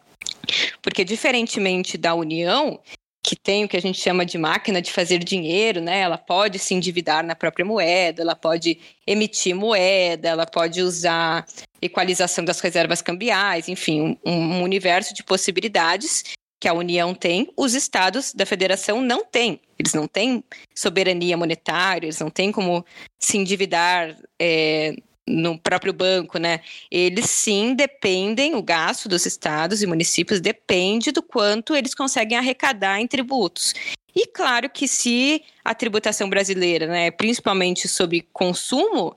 [0.82, 2.80] Porque, diferentemente da União,
[3.22, 6.00] que tem o que a gente chama de máquina de fazer dinheiro, né?
[6.00, 11.46] Ela pode se endividar na própria moeda, ela pode emitir moeda, ela pode usar
[11.80, 17.74] equalização das reservas cambiais, enfim, um, um universo de possibilidades que a União tem, os
[17.74, 19.60] estados da federação não têm.
[19.78, 20.42] Eles não têm
[20.74, 22.84] soberania monetária, eles não têm como
[23.18, 24.94] se endividar é,
[25.26, 26.60] no próprio banco, né?
[26.90, 33.00] Eles sim dependem, o gasto dos estados e municípios depende do quanto eles conseguem arrecadar
[33.00, 33.74] em tributos.
[34.16, 39.14] E claro que se a tributação brasileira, né, principalmente sobre consumo,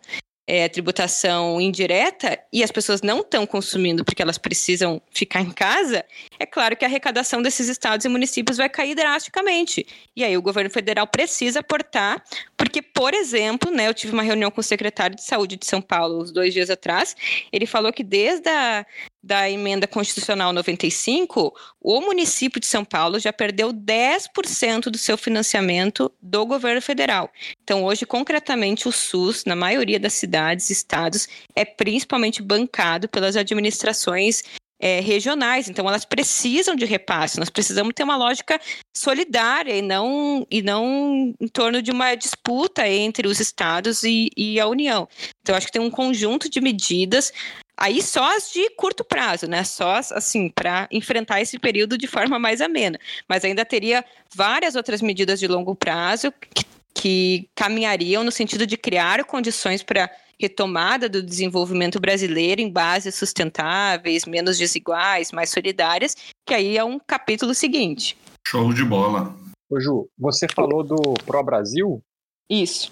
[0.51, 6.03] é, tributação indireta e as pessoas não estão consumindo porque elas precisam ficar em casa,
[6.37, 9.87] é claro que a arrecadação desses estados e municípios vai cair drasticamente.
[10.13, 12.21] E aí o governo federal precisa aportar,
[12.61, 15.81] porque, por exemplo, né, eu tive uma reunião com o secretário de saúde de São
[15.81, 17.15] Paulo uns dois dias atrás,
[17.51, 18.85] ele falou que desde a
[19.23, 26.11] da emenda constitucional 95, o município de São Paulo já perdeu 10% do seu financiamento
[26.21, 27.29] do governo federal.
[27.63, 33.35] Então, hoje, concretamente, o SUS, na maioria das cidades e estados, é principalmente bancado pelas
[33.35, 34.43] administrações
[34.81, 38.59] é, regionais, então elas precisam de repasse, nós precisamos ter uma lógica
[38.97, 44.59] solidária e não, e não em torno de uma disputa entre os estados e, e
[44.59, 45.07] a União.
[45.41, 47.31] Então, acho que tem um conjunto de medidas
[47.77, 49.63] Aí só as de curto prazo, né?
[49.63, 52.99] Só assim, para enfrentar esse período de forma mais amena.
[53.27, 56.63] Mas ainda teria várias outras medidas de longo prazo que,
[56.93, 64.25] que caminhariam no sentido de criar condições para retomada do desenvolvimento brasileiro em bases sustentáveis,
[64.25, 68.17] menos desiguais, mais solidárias, que aí é um capítulo seguinte.
[68.47, 69.35] Show de bola.
[69.69, 72.01] Ô Ju, você falou do Pro Brasil?
[72.49, 72.91] Isso.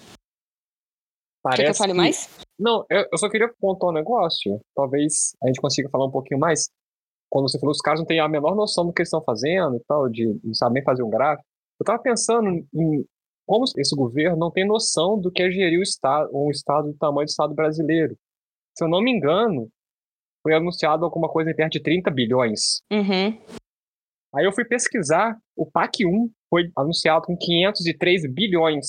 [1.42, 2.28] Parece Quer que eu fale mais?
[2.58, 4.60] Não, eu só queria pontuar um negócio.
[4.74, 6.68] Talvez a gente consiga falar um pouquinho mais.
[7.28, 9.76] Quando você falou, os caras não têm a menor noção do que eles estão fazendo
[9.76, 11.44] e tal, de não sabem fazer um gráfico.
[11.80, 13.04] Eu tava pensando em
[13.50, 16.96] como esse governo não tem noção do que é gerir o estado, um estado do
[16.96, 18.16] tamanho do estado brasileiro.
[18.78, 19.68] Se eu não me engano,
[20.40, 22.80] foi anunciado alguma coisa em perto de 30 bilhões.
[22.92, 23.36] Uhum.
[24.36, 28.86] Aí eu fui pesquisar, o PAC 1 foi anunciado com 503 bilhões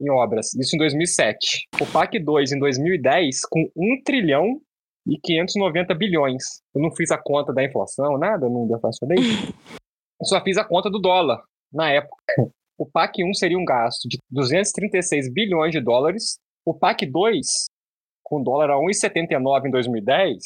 [0.00, 1.68] em obras, isso em 2007.
[1.80, 4.60] O PAC 2 em 2010 com 1 trilhão
[5.06, 6.42] e 590 bilhões.
[6.74, 9.18] Eu não fiz a conta da inflação, nada, não deflacionei.
[10.20, 12.50] Eu só fiz a conta do dólar na época.
[12.80, 16.38] O PAC 1 seria um gasto de 236 bilhões de dólares.
[16.64, 17.46] O PAC 2,
[18.24, 20.38] com dólar a 1,79 em 2010,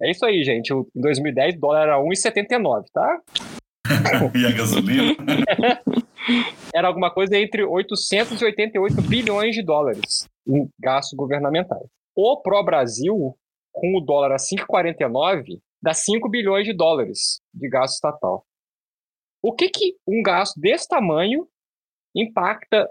[0.00, 0.72] é isso aí, gente.
[0.72, 3.20] Em 2010, o dólar era 1,79, tá?
[4.38, 5.16] e a gasolina?
[6.72, 11.88] era alguma coisa entre 888 bilhões de dólares em gastos governamentais.
[12.14, 13.36] O Pro Brasil,
[13.72, 18.44] com o dólar a 5,49, dá 5 bilhões de dólares de gasto estatal.
[19.42, 21.48] O que, que um gasto desse tamanho
[22.14, 22.88] impacta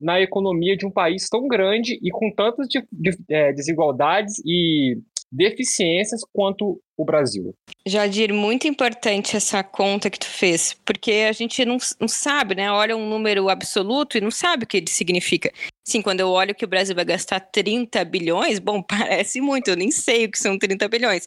[0.00, 4.98] na economia de um país tão grande e com tantas de, de, é, desigualdades e
[5.34, 7.54] deficiências quanto o Brasil.
[7.86, 12.70] Jadir, muito importante essa conta que tu fez, porque a gente não, não sabe, né?
[12.70, 15.52] Olha um número absoluto e não sabe o que ele significa.
[15.84, 19.76] Sim, quando eu olho que o Brasil vai gastar 30 bilhões, bom, parece muito, eu
[19.76, 21.26] nem sei o que são 30 bilhões.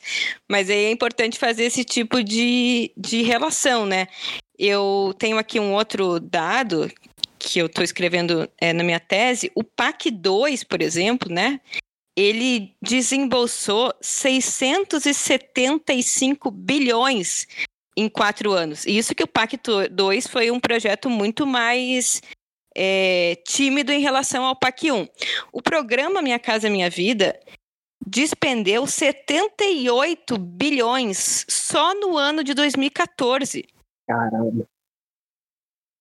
[0.50, 4.08] Mas aí é importante fazer esse tipo de, de relação, né?
[4.58, 6.90] Eu tenho aqui um outro dado
[7.48, 11.62] que eu estou escrevendo é, na minha tese, o PAC 2, por exemplo, né?
[12.14, 17.48] Ele desembolsou 675 bilhões
[17.96, 18.86] em quatro anos.
[18.86, 19.58] E isso que o PAC
[19.90, 22.22] 2 foi um projeto muito mais
[22.76, 25.08] é, tímido em relação ao PAC 1.
[25.54, 27.40] O programa Minha Casa Minha Vida
[28.06, 33.66] despendeu 78 bilhões só no ano de 2014.
[34.06, 34.68] Caramba.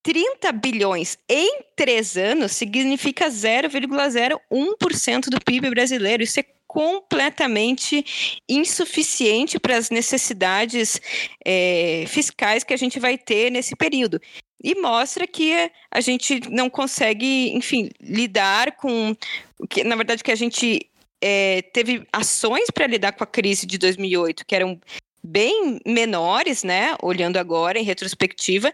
[0.06, 6.22] 30 bilhões em três anos significa 0,01% do PIB brasileiro.
[6.22, 11.00] Isso é completamente insuficiente para as necessidades
[11.44, 14.20] é, fiscais que a gente vai ter nesse período.
[14.62, 15.52] E mostra que
[15.90, 19.12] a gente não consegue, enfim, lidar com.
[19.68, 20.88] Que, na verdade, que a gente
[21.20, 24.80] é, teve ações para lidar com a crise de 2008, que eram
[25.20, 26.94] bem menores, né?
[27.02, 28.72] Olhando agora em retrospectiva,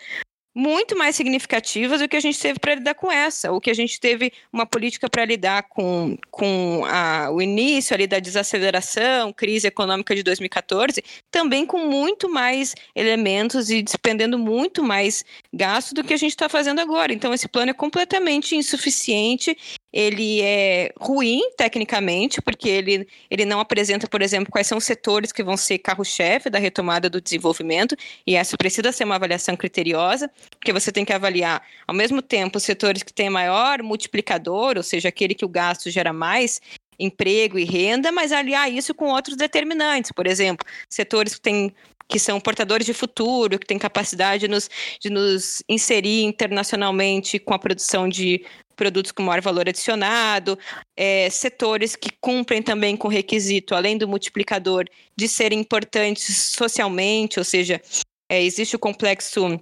[0.54, 3.74] muito mais significativas do que a gente teve para lidar com essa, ou que a
[3.74, 9.66] gente teve uma política para lidar com, com a, o início ali da desaceleração, crise
[9.66, 16.14] econômica de 2014, também com muito mais elementos e despendendo muito mais gasto do que
[16.14, 17.12] a gente está fazendo agora.
[17.12, 19.56] Então, esse plano é completamente insuficiente
[19.92, 25.30] ele é ruim tecnicamente, porque ele, ele não apresenta, por exemplo, quais são os setores
[25.30, 27.94] que vão ser carro-chefe da retomada do desenvolvimento,
[28.26, 32.56] e essa precisa ser uma avaliação criteriosa, porque você tem que avaliar, ao mesmo tempo,
[32.56, 36.60] os setores que têm maior multiplicador, ou seja, aquele que o gasto gera mais
[36.98, 41.74] emprego e renda, mas aliar isso com outros determinantes, por exemplo, setores que têm
[42.08, 44.68] que são portadores de futuro, que têm capacidade de nos,
[45.00, 48.44] de nos inserir internacionalmente com a produção de
[48.76, 50.58] produtos com maior valor adicionado,
[50.94, 54.84] é, setores que cumprem também com o requisito, além do multiplicador,
[55.16, 57.80] de serem importantes socialmente, ou seja,
[58.28, 59.58] é, existe o complexo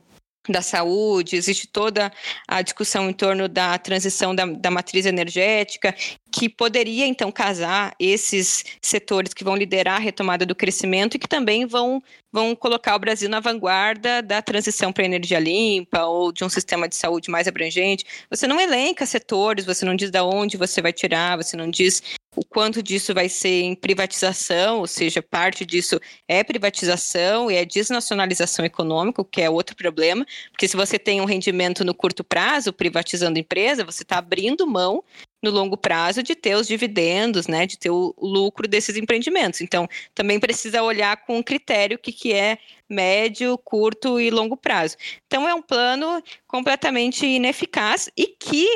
[0.49, 2.11] da saúde, existe toda
[2.49, 5.95] a discussão em torno da transição da, da, matriz energética,
[6.31, 11.29] que poderia então casar esses setores que vão liderar a retomada do crescimento e que
[11.29, 16.45] também vão, vão colocar o Brasil na vanguarda da transição para energia limpa ou de
[16.45, 18.05] um sistema de saúde mais abrangente.
[18.31, 22.03] Você não elenca setores, você não diz de onde você vai tirar, você não diz
[22.37, 27.65] o quanto disso vai ser em privatização, ou seja, parte disso é privatização e é
[27.65, 32.73] desnacionalização econômica, que é outro problema, porque se você tem um rendimento no curto prazo,
[32.73, 35.03] privatizando empresa, você está abrindo mão
[35.43, 39.61] no longo prazo de ter os dividendos, né, de ter o lucro desses empreendimentos.
[39.61, 44.97] Então, também precisa olhar com critério o que, que é médio, curto e longo prazo.
[45.27, 48.67] Então, é um plano completamente ineficaz e que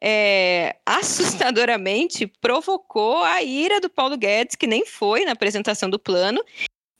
[0.00, 6.44] é, assustadoramente provocou a ira do Paulo Guedes, que nem foi na apresentação do plano,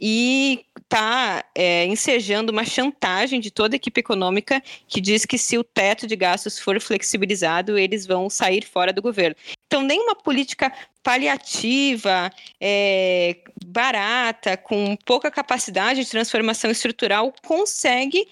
[0.05, 5.57] e está é, ensejando uma chantagem de toda a equipe econômica que diz que se
[5.57, 9.35] o teto de gastos for flexibilizado, eles vão sair fora do governo.
[9.67, 10.71] Então, nenhuma política
[11.03, 12.31] paliativa,
[12.61, 18.29] é, barata, com pouca capacidade de transformação estrutural, consegue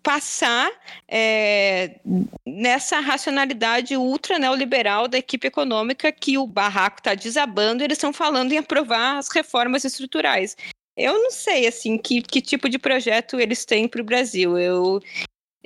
[0.00, 0.70] passar
[1.08, 1.98] é,
[2.46, 8.52] nessa racionalidade ultra neoliberal da equipe econômica que o barraco está desabando, eles estão falando
[8.52, 10.56] em aprovar as reformas estruturais.
[10.96, 14.58] Eu não sei, assim, que, que tipo de projeto eles têm para o Brasil.
[14.58, 15.00] Eu,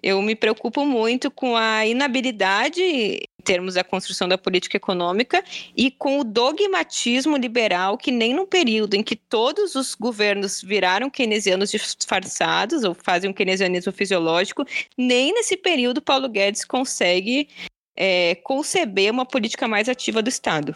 [0.03, 5.43] eu me preocupo muito com a inabilidade em termos da construção da política econômica
[5.77, 11.09] e com o dogmatismo liberal que nem no período em que todos os governos viraram
[11.09, 14.65] keynesianos disfarçados ou fazem um keynesianismo fisiológico,
[14.99, 17.49] nem nesse período Paulo Guedes consegue
[17.97, 20.75] é, conceber uma política mais ativa do Estado.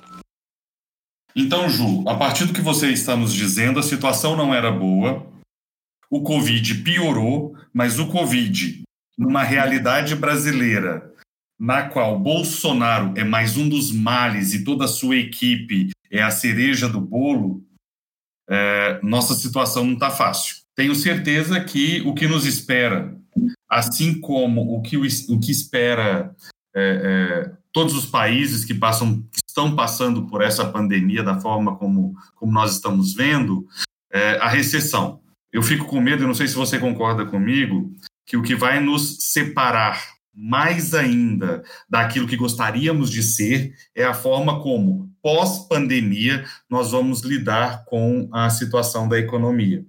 [1.37, 5.27] Então, Ju, a partir do que você está nos dizendo, a situação não era boa,
[6.09, 8.83] o Covid piorou, mas o Covid,
[9.19, 11.13] numa realidade brasileira,
[11.59, 16.31] na qual Bolsonaro é mais um dos males e toda a sua equipe é a
[16.31, 17.65] cereja do bolo,
[18.49, 20.57] é, nossa situação não está fácil.
[20.77, 23.17] Tenho certeza que o que nos espera,
[23.69, 26.35] assim como o que, o, o que espera
[26.75, 31.77] é, é, todos os países que passam, que estão passando por essa pandemia da forma
[31.77, 33.67] como, como nós estamos vendo,
[34.13, 35.21] é, a recessão.
[35.53, 37.93] Eu fico com medo, eu não sei se você concorda comigo,
[38.25, 44.15] que o que vai nos separar mais ainda daquilo que gostaríamos de ser é a
[44.15, 49.85] forma como, pós-pandemia, nós vamos lidar com a situação da economia.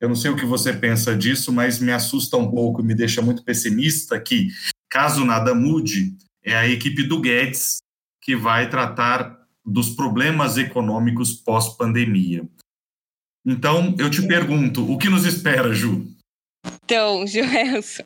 [0.00, 3.20] Eu não sei o que você pensa disso, mas me assusta um pouco, me deixa
[3.20, 4.48] muito pessimista que
[4.90, 7.78] Caso nada mude, é a equipe do Guedes
[8.22, 12.48] que vai tratar dos problemas econômicos pós-pandemia.
[13.46, 16.06] Então, eu te pergunto, o que nos espera, Ju?
[16.84, 18.02] Então, Joelson,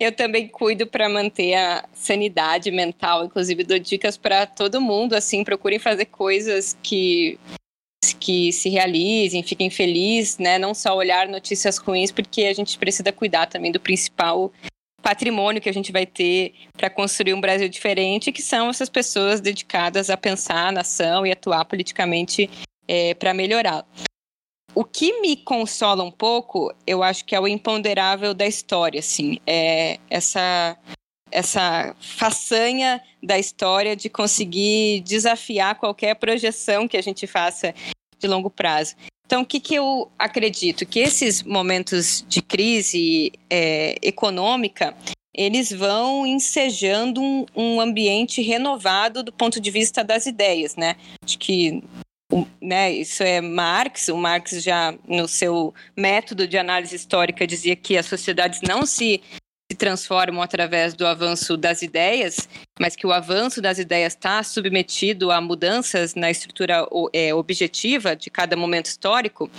[0.00, 5.44] eu também cuido para manter a sanidade mental, inclusive dou dicas para todo mundo, assim,
[5.44, 7.38] procurem fazer coisas que
[8.20, 10.58] que se realizem, fiquem felizes, né?
[10.58, 14.52] Não só olhar notícias ruins, porque a gente precisa cuidar também do principal
[15.04, 19.38] patrimônio que a gente vai ter para construir um Brasil diferente, que são essas pessoas
[19.38, 22.48] dedicadas a pensar a nação e atuar politicamente
[22.88, 23.86] é, para melhorar.
[24.74, 29.38] O que me consola um pouco, eu acho que é o imponderável da história, assim,
[29.46, 30.76] é essa
[31.30, 37.74] essa façanha da história de conseguir desafiar qualquer projeção que a gente faça
[38.20, 38.94] de longo prazo.
[39.34, 40.86] Então, o que, que eu acredito?
[40.86, 44.94] Que esses momentos de crise é, econômica,
[45.34, 50.94] eles vão ensejando um, um, ambiente renovado do ponto de vista das ideias, né?
[51.24, 51.82] Acho que
[52.62, 57.98] né, isso é Marx, o Marx já no seu método de análise histórica dizia que
[57.98, 59.20] as sociedades não se
[59.74, 62.48] se transformam através do avanço das ideias,
[62.78, 68.30] mas que o avanço das ideias está submetido a mudanças na estrutura é, objetiva de
[68.30, 69.50] cada momento histórico,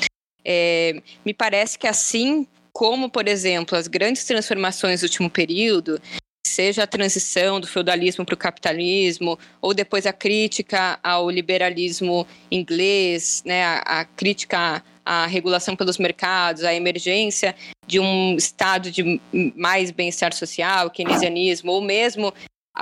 [0.43, 6.01] é, me parece que assim como, por exemplo, as grandes transformações do último período,
[6.45, 13.43] seja a transição do feudalismo para o capitalismo, ou depois a crítica ao liberalismo inglês,
[13.45, 19.21] né, a, a crítica à regulação pelos mercados, a emergência de um estado de
[19.55, 22.33] mais bem-estar social, keynesianismo, ou mesmo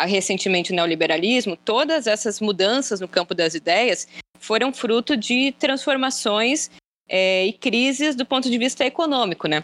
[0.02, 4.08] recentemente o neoliberalismo, todas essas mudanças no campo das ideias
[4.40, 6.72] foram fruto de transformações
[7.08, 9.64] é, e crises do ponto de vista econômico, né?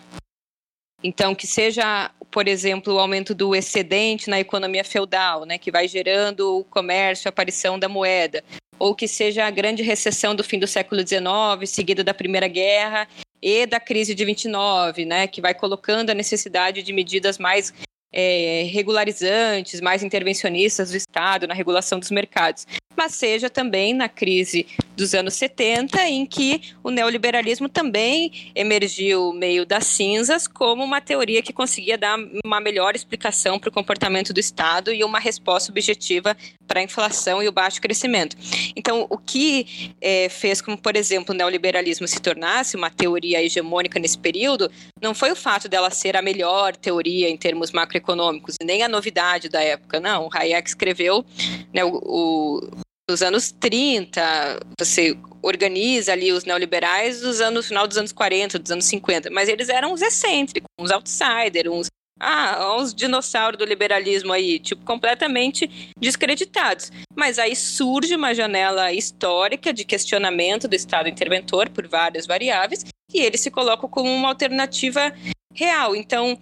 [1.04, 5.88] Então, que seja, por exemplo, o aumento do excedente na economia feudal, né, que vai
[5.88, 8.44] gerando o comércio, a aparição da moeda,
[8.80, 13.08] ou que seja a grande recessão do fim do século XIX, seguida da Primeira Guerra
[13.42, 17.74] e da crise de 29, né, que vai colocando a necessidade de medidas mais
[18.12, 22.66] é, regularizantes, mais intervencionistas do Estado na regulação dos mercados.
[23.00, 29.66] Mas seja também na crise dos anos 70, em que o neoliberalismo também emergiu meio
[29.66, 34.40] das cinzas como uma teoria que conseguia dar uma melhor explicação para o comportamento do
[34.42, 36.36] Estado e uma resposta objetiva
[36.68, 38.36] para a inflação e o baixo crescimento.
[38.76, 43.98] Então, o que é, fez com, por exemplo, o neoliberalismo se tornasse uma teoria hegemônica
[43.98, 44.70] nesse período
[45.02, 49.48] não foi o fato dela ser a melhor teoria em termos macroeconômicos, nem a novidade
[49.48, 50.28] da época, não.
[50.28, 51.26] O Hayek escreveu
[51.74, 57.88] né, o, o dos anos 30, você organiza ali os neoliberais dos anos, no final
[57.88, 61.88] dos anos 40, dos anos 50, mas eles eram uns excêntricos, uns outsiders, uns
[62.22, 66.92] ah, uns dinossauros do liberalismo aí, tipo, completamente descreditados.
[67.16, 73.22] Mas aí surge uma janela histórica de questionamento do Estado interventor por várias variáveis, e
[73.22, 75.12] ele se coloca como uma alternativa
[75.56, 75.96] real.
[75.96, 76.38] Então,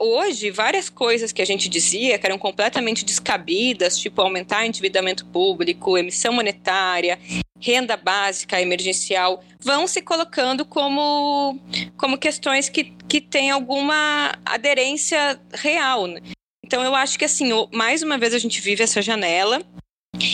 [0.00, 5.98] hoje, várias coisas que a gente dizia que eram completamente descabidas, tipo aumentar endividamento público,
[5.98, 7.18] emissão monetária,
[7.60, 11.60] renda básica emergencial, vão se colocando como,
[11.98, 16.06] como questões que, que têm alguma aderência real.
[16.06, 16.20] Né?
[16.64, 19.62] Então, eu acho que, assim, mais uma vez a gente vive essa janela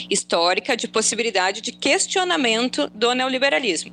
[0.08, 3.92] histórica de possibilidade de questionamento do neoliberalismo.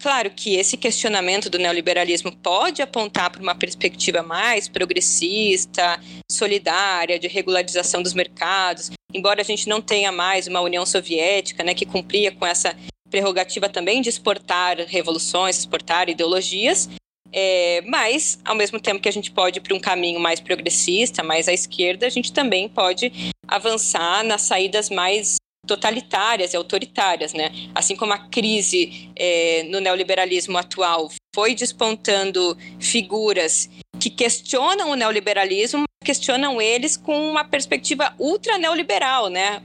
[0.00, 7.28] Claro que esse questionamento do neoliberalismo pode apontar para uma perspectiva mais progressista, solidária, de
[7.28, 12.32] regularização dos mercados, embora a gente não tenha mais uma União Soviética, né, que cumpria
[12.32, 12.76] com essa
[13.08, 16.90] prerrogativa também de exportar revoluções, exportar ideologias,
[17.32, 21.22] é, mas, ao mesmo tempo que a gente pode ir para um caminho mais progressista,
[21.22, 25.36] mais à esquerda, a gente também pode avançar nas saídas mais
[25.66, 27.50] totalitárias e autoritárias, né?
[27.74, 35.84] Assim como a crise é, no neoliberalismo atual foi despontando figuras que questionam o neoliberalismo,
[36.04, 39.62] questionam eles com uma perspectiva ultra neoliberal, né?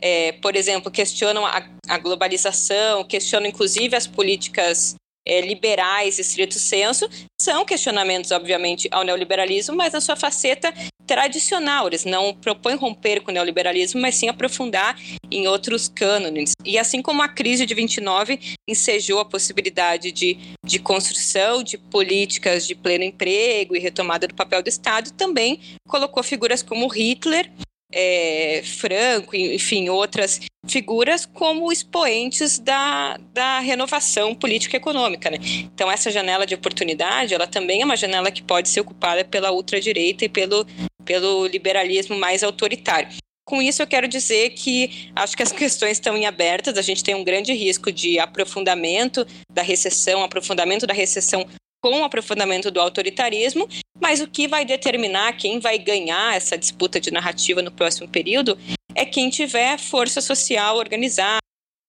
[0.00, 4.94] É, por exemplo, questionam a, a, globalização, questionam inclusive as políticas
[5.26, 7.08] é, liberais, estrito senso,
[7.40, 10.72] são questionamentos, obviamente, ao neoliberalismo, mas na sua faceta
[11.06, 11.88] tradicional.
[11.88, 14.96] Eles não propõem romper com o neoliberalismo, mas sim aprofundar
[15.30, 16.52] em outros cânones.
[16.64, 22.66] E assim como a crise de 29 ensejou a possibilidade de, de construção de políticas
[22.66, 27.50] de pleno emprego e retomada do papel do Estado, também colocou figuras como Hitler
[27.92, 35.30] é, Franco, enfim, outras figuras como expoentes da, da renovação política econômica.
[35.30, 35.38] Né?
[35.74, 39.50] Então, essa janela de oportunidade, ela também é uma janela que pode ser ocupada pela
[39.50, 40.66] ultradireita e pelo,
[41.04, 43.08] pelo liberalismo mais autoritário.
[43.44, 46.78] Com isso, eu quero dizer que acho que as questões estão em abertas.
[46.78, 51.44] A gente tem um grande risco de aprofundamento da recessão, aprofundamento da recessão
[51.80, 53.68] com o aprofundamento do autoritarismo,
[54.00, 58.58] mas o que vai determinar quem vai ganhar essa disputa de narrativa no próximo período
[58.94, 61.38] é quem tiver força social organizada,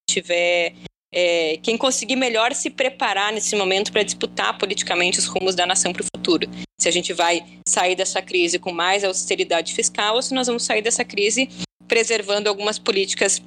[0.10, 0.74] tiver
[1.14, 5.92] é, quem conseguir melhor se preparar nesse momento para disputar politicamente os rumos da nação
[5.92, 6.50] para o futuro.
[6.80, 10.64] Se a gente vai sair dessa crise com mais austeridade fiscal ou se nós vamos
[10.64, 11.50] sair dessa crise
[11.88, 13.42] preservando algumas políticas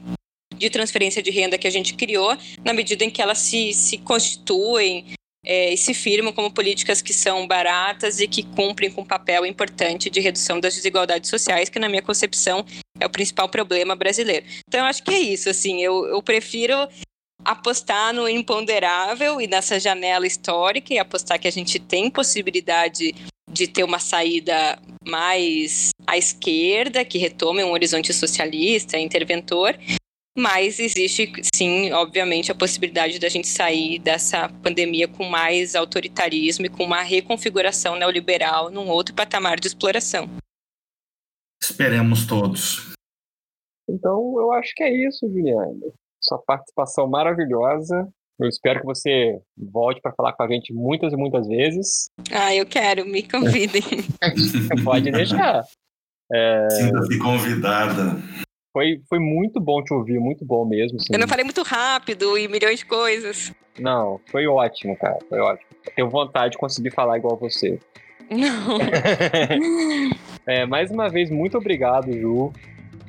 [0.55, 3.99] de transferência de renda que a gente criou, na medida em que elas se, se
[3.99, 5.07] constituem
[5.45, 9.45] é, e se firmam como políticas que são baratas e que cumprem com um papel
[9.45, 12.65] importante de redução das desigualdades sociais, que na minha concepção
[12.99, 14.47] é o principal problema brasileiro.
[14.67, 16.89] Então eu acho que é isso, assim, eu, eu prefiro
[17.45, 23.15] apostar no imponderável e nessa janela histórica e apostar que a gente tem possibilidade
[23.51, 29.79] de ter uma saída mais à esquerda, que retome um horizonte socialista, interventor,
[30.37, 36.69] mas existe, sim, obviamente, a possibilidade da gente sair dessa pandemia com mais autoritarismo e
[36.69, 40.29] com uma reconfiguração neoliberal num outro patamar de exploração.
[41.63, 42.95] Esperemos todos.
[43.89, 45.93] Então, eu acho que é isso, Juliana.
[46.21, 48.09] Sua participação maravilhosa.
[48.41, 52.11] Eu espero que você volte para falar com a gente muitas e muitas vezes.
[52.33, 53.83] Ah, eu quero, me convidem.
[54.83, 55.63] Pode deixar.
[56.33, 56.69] É...
[56.71, 58.17] Sinta-se convidada.
[58.75, 60.99] Foi, foi muito bom te ouvir, muito bom mesmo.
[60.99, 61.13] Assim.
[61.13, 63.53] Eu não falei muito rápido e milhões de coisas.
[63.79, 65.17] Não, foi ótimo, cara.
[65.29, 65.71] Foi ótimo.
[65.95, 67.79] Tenho vontade de conseguir falar igual você.
[68.29, 68.79] Não.
[70.45, 72.53] é, mais uma vez, muito obrigado, Ju.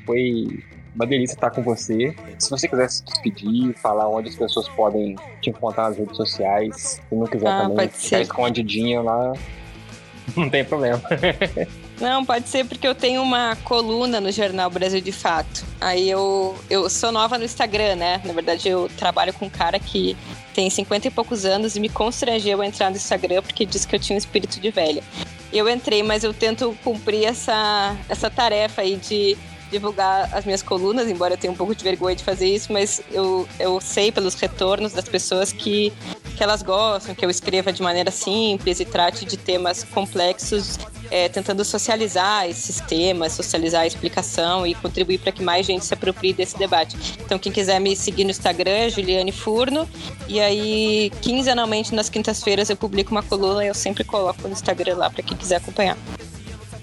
[0.05, 0.45] Foi
[0.93, 2.15] uma delícia estar com você.
[2.37, 7.01] Se você quiser se despedir, falar onde as pessoas podem te encontrar nas redes sociais,
[7.09, 9.33] se não quiser ah, também ficar escondidinha lá,
[10.37, 11.01] não tem problema.
[11.99, 15.63] Não, pode ser porque eu tenho uma coluna no jornal Brasil de Fato.
[15.79, 18.21] Aí eu, eu sou nova no Instagram, né?
[18.25, 20.17] Na verdade, eu trabalho com um cara que
[20.53, 23.95] tem 50 e poucos anos e me constrangeu a entrar no Instagram porque disse que
[23.95, 25.03] eu tinha um espírito de velha.
[25.53, 29.37] Eu entrei, mas eu tento cumprir essa, essa tarefa aí de
[29.71, 33.01] divulgar as minhas colunas, embora eu tenha um pouco de vergonha de fazer isso, mas
[33.11, 35.91] eu, eu sei pelos retornos das pessoas que,
[36.35, 40.77] que elas gostam, que eu escreva de maneira simples e trate de temas complexos,
[41.09, 45.93] é, tentando socializar esses temas, socializar a explicação e contribuir para que mais gente se
[45.93, 46.97] aproprie desse debate.
[47.23, 49.87] Então, quem quiser me seguir no Instagram é Juliane Furno,
[50.27, 54.95] e aí, quinzenalmente, nas quintas-feiras, eu publico uma coluna e eu sempre coloco no Instagram
[54.95, 55.97] lá para quem quiser acompanhar.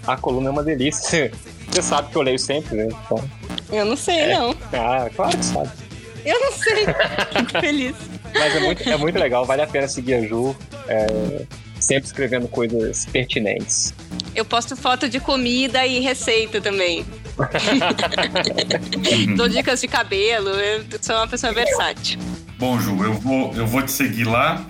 [0.07, 1.31] A coluna é uma delícia.
[1.71, 2.89] Você sabe que eu leio sempre, né?
[3.05, 3.23] Então...
[3.71, 4.39] Eu não sei, é.
[4.39, 4.55] não.
[4.73, 5.71] Ah, claro que sabe.
[6.25, 6.87] Eu não sei.
[7.33, 7.97] Fico feliz.
[8.35, 10.57] Mas é muito, é muito legal, vale a pena seguir a Ju.
[10.89, 11.45] É,
[11.79, 13.95] sempre escrevendo coisas pertinentes.
[14.35, 17.05] Eu posto foto de comida e receita também.
[19.37, 22.21] Dou dicas de cabelo, eu sou uma pessoa versátil.
[22.59, 24.65] Bom, Ju, eu vou, eu vou te seguir lá.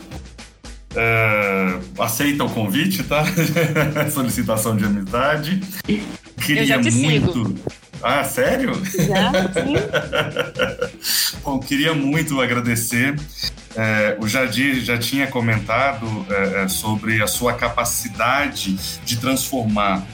[0.94, 3.24] É, aceita o convite, tá?
[4.10, 5.60] Solicitação de amizade.
[6.44, 7.32] Queria eu já te muito.
[7.32, 7.58] Sigo.
[8.02, 8.72] Ah, sério?
[8.84, 9.74] Já, sim.
[11.44, 13.14] Bom, queria muito agradecer.
[13.74, 20.06] É, o Jadir já tinha comentado é, sobre a sua capacidade de transformar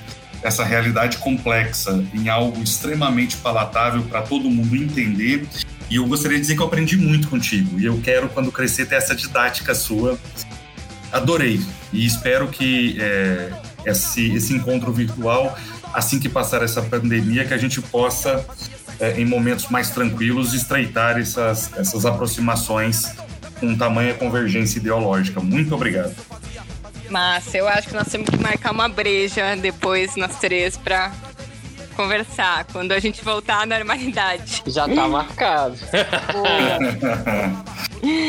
[0.43, 5.47] essa realidade complexa em algo extremamente palatável para todo mundo entender.
[5.91, 7.81] E eu gostaria de dizer que eu aprendi muito contigo.
[7.81, 10.19] E eu quero, quando crescer, ter essa didática sua
[11.13, 11.61] adorei
[11.93, 13.51] e espero que é,
[13.87, 15.57] esse, esse encontro virtual,
[15.93, 18.45] assim que passar essa pandemia, que a gente possa,
[19.01, 23.05] é, em momentos mais tranquilos, estreitar essas, essas aproximações
[23.59, 25.41] com tamanha convergência ideológica.
[25.41, 26.15] Muito obrigado.
[27.11, 31.11] Massa, eu acho que nós temos que marcar uma breja depois, nós três, para
[31.97, 34.63] conversar quando a gente voltar à normalidade.
[34.67, 35.77] Já tá marcado.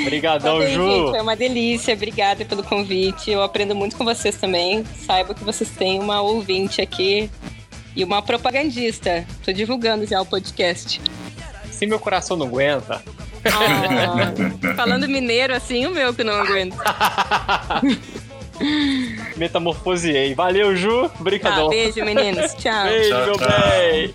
[0.02, 0.90] Obrigadão, Ju.
[0.90, 1.94] Gente, foi uma delícia.
[1.94, 3.30] Obrigada pelo convite.
[3.30, 4.84] Eu aprendo muito com vocês também.
[5.06, 7.30] Saiba que vocês têm uma ouvinte aqui
[7.96, 9.24] e uma propagandista.
[9.46, 11.00] Tô divulgando já o podcast.
[11.70, 13.04] Se meu coração não aguenta.
[14.76, 16.78] Falando mineiro assim, o meu que não aguento.
[19.38, 20.34] Metamorfoseei.
[20.36, 21.10] Valeu, Ju.
[21.20, 21.68] Brincadão.
[21.68, 22.54] Ah, beijo, meninos.
[22.56, 22.84] Tchau.
[22.86, 23.48] Beijo, tchau, meu tchau.
[23.48, 24.14] bem.